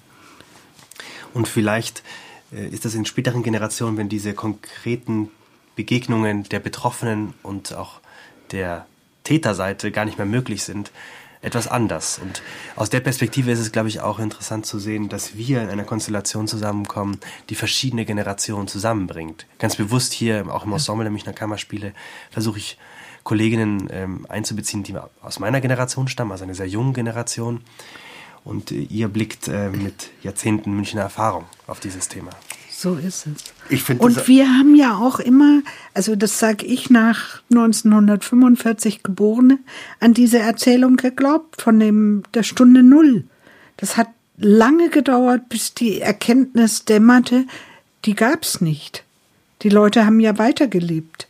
Und 1.32 1.46
vielleicht 1.46 2.02
äh, 2.52 2.66
ist 2.66 2.84
das 2.84 2.96
in 2.96 3.06
späteren 3.06 3.44
Generationen, 3.44 3.96
wenn 3.98 4.08
diese 4.08 4.34
konkreten 4.34 5.30
Begegnungen 5.76 6.42
der 6.42 6.58
Betroffenen 6.58 7.34
und 7.44 7.72
auch 7.74 8.01
der 8.52 8.86
Täterseite 9.24 9.90
gar 9.90 10.04
nicht 10.04 10.18
mehr 10.18 10.26
möglich 10.26 10.62
sind, 10.64 10.90
etwas 11.42 11.66
anders. 11.66 12.20
Und 12.22 12.40
aus 12.76 12.88
der 12.88 13.00
Perspektive 13.00 13.50
ist 13.50 13.58
es, 13.58 13.72
glaube 13.72 13.88
ich, 13.88 14.00
auch 14.00 14.20
interessant 14.20 14.64
zu 14.64 14.78
sehen, 14.78 15.08
dass 15.08 15.36
wir 15.36 15.60
in 15.60 15.68
einer 15.68 15.84
Konstellation 15.84 16.46
zusammenkommen, 16.46 17.18
die 17.50 17.56
verschiedene 17.56 18.04
Generationen 18.04 18.68
zusammenbringt. 18.68 19.46
Ganz 19.58 19.76
bewusst 19.76 20.12
hier, 20.12 20.46
auch 20.48 20.64
im 20.64 20.72
Ensemble 20.72 21.04
der 21.04 21.10
Münchner 21.10 21.32
Kammerspiele, 21.32 21.94
versuche 22.30 22.58
ich 22.58 22.78
Kolleginnen 23.24 23.88
ähm, 23.90 24.26
einzubeziehen, 24.28 24.82
die 24.84 24.94
aus 25.20 25.38
meiner 25.38 25.60
Generation 25.60 26.08
stammen, 26.08 26.32
also 26.32 26.44
einer 26.44 26.54
sehr 26.54 26.68
jungen 26.68 26.94
Generation. 26.94 27.62
Und 28.44 28.70
äh, 28.70 28.76
ihr 28.82 29.08
blickt 29.08 29.48
äh, 29.48 29.70
mit 29.70 30.10
Jahrzehnten 30.22 30.72
Münchner 30.74 31.02
Erfahrung 31.02 31.44
auf 31.66 31.80
dieses 31.80 32.08
Thema. 32.08 32.30
So 32.82 32.96
ist 32.96 33.28
es. 33.28 33.44
Ich 33.68 33.88
und 34.00 34.26
wir 34.26 34.58
haben 34.58 34.74
ja 34.74 34.96
auch 34.96 35.20
immer, 35.20 35.62
also 35.94 36.16
das 36.16 36.40
sage 36.40 36.66
ich 36.66 36.90
nach 36.90 37.40
1945 37.52 39.04
Geborene, 39.04 39.60
an 40.00 40.14
diese 40.14 40.40
Erzählung 40.40 40.96
geglaubt 40.96 41.62
von 41.62 41.78
dem 41.78 42.24
der 42.34 42.42
Stunde 42.42 42.82
Null. 42.82 43.22
Das 43.76 43.96
hat 43.96 44.08
lange 44.36 44.88
gedauert, 44.88 45.48
bis 45.48 45.74
die 45.74 46.00
Erkenntnis 46.00 46.84
dämmerte, 46.84 47.46
die 48.04 48.16
gab's 48.16 48.60
nicht. 48.60 49.04
Die 49.62 49.68
Leute 49.68 50.04
haben 50.04 50.18
ja 50.18 50.38
weitergelebt. 50.38 51.28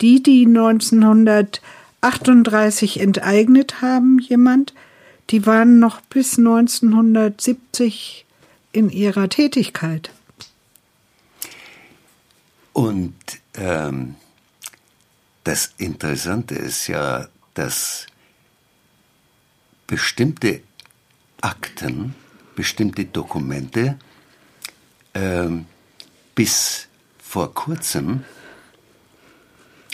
Die, 0.00 0.22
die 0.22 0.46
1938 0.46 3.00
enteignet 3.00 3.82
haben, 3.82 4.20
jemand, 4.20 4.72
die 5.30 5.46
waren 5.46 5.80
noch 5.80 6.00
bis 6.00 6.38
1970 6.38 8.24
in 8.70 8.88
ihrer 8.88 9.28
Tätigkeit. 9.28 10.12
Und 12.72 13.14
ähm, 13.54 14.16
das 15.44 15.74
Interessante 15.78 16.54
ist 16.54 16.86
ja, 16.86 17.28
dass 17.54 18.06
bestimmte 19.86 20.62
Akten, 21.40 22.14
bestimmte 22.54 23.06
Dokumente 23.06 23.98
ähm, 25.14 25.66
bis 26.34 26.86
vor 27.18 27.52
kurzem, 27.54 28.24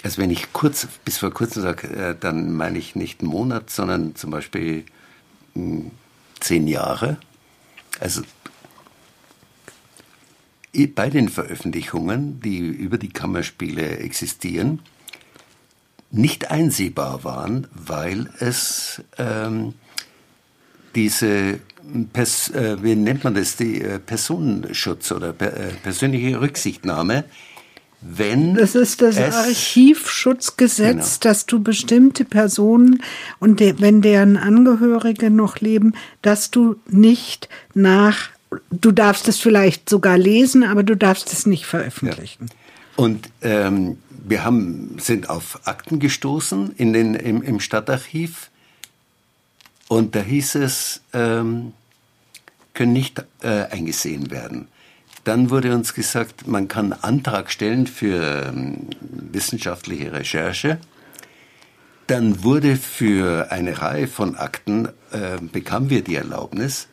also 0.02 0.18
wenn 0.18 0.30
ich 0.30 0.52
kurz 0.52 0.86
bis 1.04 1.18
vor 1.18 1.32
kurzem 1.32 1.62
sage, 1.62 1.88
äh, 1.88 2.16
dann 2.18 2.52
meine 2.52 2.78
ich 2.78 2.94
nicht 2.94 3.20
einen 3.20 3.30
Monat, 3.30 3.70
sondern 3.70 4.14
zum 4.16 4.30
Beispiel 4.30 4.84
mh, 5.54 5.62
hm, 5.62 5.90
zehn 6.40 6.68
Jahre. 6.68 7.18
Also 8.00 8.22
bei 10.84 11.08
den 11.08 11.30
Veröffentlichungen, 11.30 12.40
die 12.40 12.58
über 12.58 12.98
die 12.98 13.08
Kammerspiele 13.08 13.98
existieren, 13.98 14.80
nicht 16.10 16.50
einsehbar 16.50 17.24
waren, 17.24 17.66
weil 17.72 18.30
es 18.38 19.02
ähm, 19.18 19.74
diese, 20.94 21.60
Pers 22.12 22.50
äh, 22.50 22.82
wie 22.82 22.94
nennt 22.94 23.24
man 23.24 23.34
das, 23.34 23.56
die 23.56 23.80
äh, 23.80 23.98
Personenschutz 23.98 25.12
oder 25.12 25.32
per, 25.32 25.56
äh, 25.56 25.72
persönliche 25.82 26.40
Rücksichtnahme, 26.40 27.24
wenn 28.00 28.54
das 28.54 28.74
ist 28.74 29.02
das 29.02 29.18
Archivschutzgesetz, 29.18 31.20
genau. 31.20 31.32
dass 31.32 31.46
du 31.46 31.62
bestimmte 31.62 32.24
Personen 32.24 33.02
und 33.40 33.58
de, 33.58 33.76
wenn 33.78 34.02
deren 34.02 34.36
Angehörige 34.36 35.30
noch 35.30 35.60
leben, 35.60 35.94
dass 36.22 36.50
du 36.50 36.76
nicht 36.88 37.48
nach 37.74 38.30
du 38.70 38.92
darfst 38.92 39.28
es 39.28 39.38
vielleicht 39.38 39.88
sogar 39.88 40.18
lesen, 40.18 40.64
aber 40.64 40.82
du 40.82 40.96
darfst 40.96 41.32
es 41.32 41.46
nicht 41.46 41.66
veröffentlichen. 41.66 42.46
Ja. 42.48 42.56
Und 42.96 43.28
ähm, 43.42 43.98
wir 44.10 44.44
haben, 44.44 44.96
sind 44.98 45.28
auf 45.28 45.60
Akten 45.64 45.98
gestoßen 45.98 46.72
in 46.76 46.92
den, 46.92 47.14
im, 47.14 47.42
im 47.42 47.60
Stadtarchiv 47.60 48.50
und 49.88 50.14
da 50.14 50.20
hieß 50.20 50.56
es, 50.56 51.02
ähm, 51.12 51.72
können 52.74 52.92
nicht 52.92 53.24
äh, 53.42 53.64
eingesehen 53.70 54.30
werden. 54.30 54.68
Dann 55.24 55.50
wurde 55.50 55.74
uns 55.74 55.94
gesagt, 55.94 56.46
man 56.46 56.68
kann 56.68 56.92
Antrag 56.92 57.50
stellen 57.50 57.86
für 57.86 58.46
ähm, 58.48 58.88
wissenschaftliche 59.00 60.12
Recherche. 60.12 60.78
Dann 62.06 62.44
wurde 62.44 62.76
für 62.76 63.50
eine 63.50 63.80
Reihe 63.80 64.06
von 64.06 64.36
Akten, 64.36 64.88
äh, 65.10 65.38
bekamen 65.40 65.90
wir 65.90 66.04
die 66.04 66.14
Erlaubnis, 66.14 66.86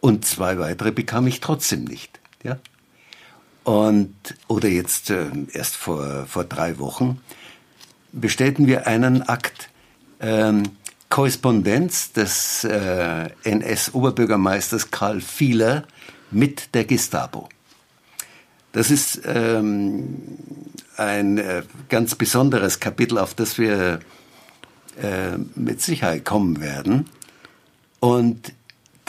und 0.00 0.24
zwei 0.24 0.58
weitere 0.58 0.92
bekam 0.92 1.26
ich 1.26 1.40
trotzdem 1.40 1.84
nicht. 1.84 2.20
Ja? 2.42 2.58
Und, 3.64 4.14
oder 4.48 4.68
jetzt 4.68 5.10
äh, 5.10 5.26
erst 5.52 5.76
vor, 5.76 6.26
vor 6.26 6.44
drei 6.44 6.78
Wochen 6.78 7.20
bestellten 8.12 8.66
wir 8.66 8.86
einen 8.86 9.22
Akt 9.22 9.70
ähm, 10.20 10.64
Korrespondenz 11.08 12.12
des 12.12 12.64
äh, 12.64 13.30
NS-Oberbürgermeisters 13.44 14.90
Karl 14.90 15.20
Fieler 15.20 15.84
mit 16.30 16.74
der 16.74 16.84
Gestapo. 16.84 17.48
Das 18.72 18.90
ist 18.90 19.20
ähm, 19.24 20.18
ein 20.96 21.38
äh, 21.38 21.62
ganz 21.88 22.14
besonderes 22.14 22.78
Kapitel, 22.78 23.18
auf 23.18 23.34
das 23.34 23.58
wir 23.58 24.00
äh, 25.02 25.36
mit 25.56 25.82
Sicherheit 25.82 26.24
kommen 26.24 26.60
werden. 26.60 27.08
Und 27.98 28.52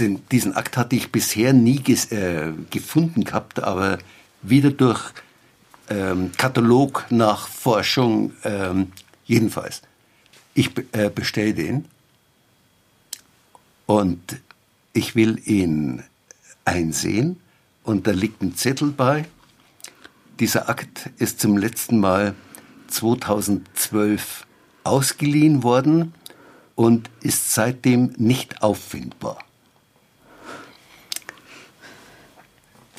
den, 0.01 0.27
diesen 0.29 0.55
Akt 0.55 0.77
hatte 0.77 0.95
ich 0.95 1.11
bisher 1.11 1.53
nie 1.53 1.79
ges, 1.79 2.11
äh, 2.11 2.51
gefunden 2.69 3.23
gehabt, 3.23 3.63
aber 3.63 3.99
wieder 4.41 4.71
durch 4.71 5.11
ähm, 5.89 6.31
Katalog 6.37 7.05
nach 7.09 7.47
Forschung 7.47 8.33
ähm, 8.43 8.91
jedenfalls. 9.25 9.81
Ich 10.53 10.71
äh, 10.91 11.09
bestelle 11.09 11.53
den 11.53 11.85
und 13.85 14.41
ich 14.93 15.15
will 15.15 15.39
ihn 15.45 16.03
einsehen 16.65 17.39
und 17.83 18.07
da 18.07 18.11
liegt 18.11 18.41
ein 18.41 18.55
Zettel 18.55 18.91
bei. 18.91 19.25
Dieser 20.39 20.69
Akt 20.69 21.09
ist 21.17 21.39
zum 21.39 21.57
letzten 21.57 21.99
Mal 21.99 22.35
2012 22.87 24.45
ausgeliehen 24.83 25.63
worden 25.63 26.13
und 26.75 27.09
ist 27.21 27.53
seitdem 27.53 28.13
nicht 28.17 28.63
auffindbar. 28.63 29.37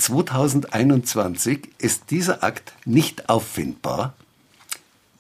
2021 0.03 1.71
ist 1.79 2.11
dieser 2.11 2.43
Akt 2.43 2.73
nicht 2.85 3.29
auffindbar, 3.29 4.15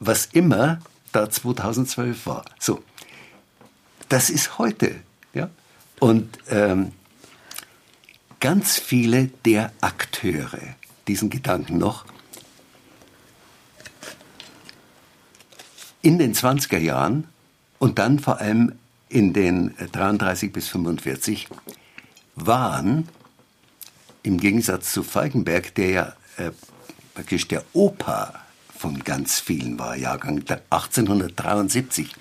was 0.00 0.26
immer 0.26 0.80
da 1.12 1.30
2012 1.30 2.26
war. 2.26 2.44
So, 2.58 2.82
das 4.08 4.28
ist 4.28 4.58
heute. 4.58 4.96
Ja? 5.34 5.50
Und 6.00 6.36
ähm, 6.50 6.90
ganz 8.40 8.78
viele 8.78 9.28
der 9.44 9.70
Akteure, 9.80 10.58
diesen 11.06 11.30
Gedanken 11.30 11.78
noch, 11.78 12.04
in 16.02 16.18
den 16.18 16.34
20er 16.34 16.78
Jahren 16.78 17.28
und 17.78 18.00
dann 18.00 18.18
vor 18.18 18.40
allem 18.40 18.72
in 19.08 19.32
den 19.32 19.76
33 19.92 20.52
bis 20.52 20.66
45 20.68 21.46
waren 22.34 23.08
im 24.22 24.38
Gegensatz 24.38 24.92
zu 24.92 25.02
Falkenberg, 25.02 25.74
der 25.74 25.90
ja 25.90 26.12
äh, 26.36 26.50
praktisch 27.14 27.48
der 27.48 27.64
Opa 27.72 28.34
von 28.76 29.02
ganz 29.04 29.40
vielen 29.40 29.78
war, 29.78 29.96
Jahrgang 29.96 30.42
1873, 30.70 32.14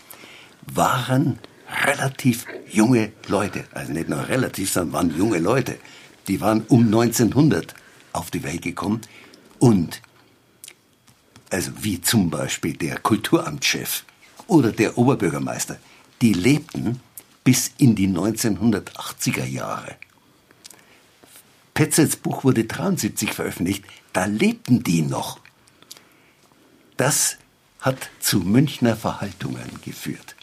waren 0.74 1.40
relativ 1.86 2.46
junge 2.70 3.12
Leute. 3.28 3.66
Also 3.72 3.94
nicht 3.94 4.10
nur 4.10 4.28
relativ, 4.28 4.72
sondern 4.72 4.94
waren 4.94 5.18
junge 5.18 5.40
Leute. 5.40 5.78
die 6.28 6.40
waren 6.40 6.62
um 6.68 6.86
1900 6.86 7.74
auf 8.14 8.30
die 8.30 8.44
Welt 8.44 8.62
gekommen 8.62 9.02
und 9.60 10.02
also 11.50 11.72
wie 11.82 12.00
zum 12.02 12.30
Beispiel 12.30 12.74
der 12.74 13.00
Kulturamtschef 13.00 14.06
oder 14.48 14.72
der 14.72 14.98
Oberbürgermeister, 14.98 15.78
die 16.22 16.34
lebten 16.34 17.02
bis 17.44 17.72
in 17.78 17.96
die 17.96 18.08
1980er 18.08 19.46
Jahre. 19.46 19.96
Petzels 21.82 22.16
Buch 22.16 22.44
wurde 22.44 22.66
73 22.66 23.34
veröffentlicht, 23.34 23.84
da 24.14 24.26
lebten 24.26 24.84
die 24.84 25.02
noch. 25.02 25.40
Das 26.96 27.38
hat 27.80 28.12
zu 28.20 28.42
Münchner 28.42 28.96
Verhaltungen 28.96 29.68
geführt. 29.84 30.36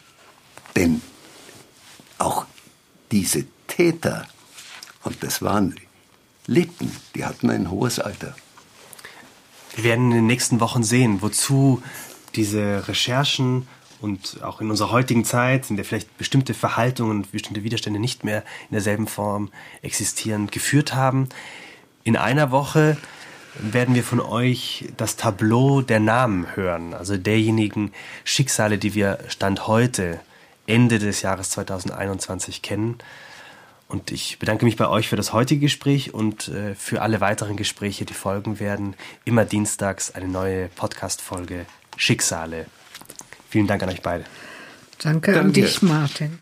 Denn 0.75 1.01
auch 2.19 2.45
diese 3.13 3.45
Täter, 3.69 4.27
und 5.05 5.23
das 5.23 5.41
waren, 5.41 5.77
lebten, 6.49 6.91
die 7.15 7.25
hatten 7.25 7.51
ein 7.51 7.71
hohes 7.71 8.01
Alter. 8.01 8.35
Wir 9.77 9.85
werden 9.85 10.11
in 10.11 10.17
den 10.17 10.27
nächsten 10.27 10.59
Wochen 10.59 10.83
sehen, 10.83 11.23
wozu 11.23 11.85
diese 12.35 12.89
Recherchen 12.89 13.69
und 14.01 14.43
auch 14.43 14.61
in 14.61 14.71
unserer 14.71 14.91
heutigen 14.91 15.25
Zeit, 15.25 15.71
in 15.71 15.77
der 15.77 15.85
vielleicht 15.85 16.17
bestimmte 16.19 16.55
Verhaltungen 16.55 17.19
und 17.19 17.33
bestimmte 17.33 17.65
Widerstände 17.65 17.99
nicht 17.99 18.25
mehr 18.25 18.45
in 18.69 18.75
derselben 18.75 19.07
Form 19.07 19.51
existieren, 19.83 20.49
geführt 20.49 20.95
haben. 20.95 21.29
In 22.05 22.17
einer 22.17 22.51
Woche 22.51 22.97
werden 23.59 23.95
wir 23.95 24.05
von 24.05 24.21
euch 24.21 24.89
das 24.97 25.17
Tableau 25.17 25.83
der 25.83 26.01
Namen 26.01 26.55
hören, 26.55 26.95
also 26.95 27.17
derjenigen 27.17 27.93
Schicksale, 28.25 28.79
die 28.79 28.95
wir 28.95 29.19
Stand 29.29 29.67
heute, 29.67 30.21
Ende 30.67 30.99
des 30.99 31.23
Jahres 31.23 31.51
2021 31.51 32.63
kennen. 32.63 32.99
Und 33.89 34.13
ich 34.13 34.39
bedanke 34.39 34.67
mich 34.67 34.77
bei 34.77 34.87
euch 34.87 35.09
für 35.09 35.17
das 35.17 35.33
heutige 35.33 35.63
Gespräch 35.63 36.13
und 36.13 36.49
äh, 36.49 36.75
für 36.75 37.01
alle 37.01 37.23
weiteren 37.23 37.57
Gespräche, 37.57 38.05
die 38.05 38.13
folgen 38.13 38.61
werden. 38.61 38.95
Immer 39.25 39.47
dienstags 39.47 40.15
eine 40.15 40.29
neue 40.29 40.69
Podcast-Folge 40.69 41.65
Schicksale 41.97 42.67
Vielen 43.49 43.67
Dank 43.67 43.83
an 43.83 43.89
euch 43.89 44.03
beide. 44.03 44.25
Danke, 45.03 45.33
Danke. 45.33 45.41
an 45.47 45.53
dich, 45.53 45.81
Martin. 45.83 46.37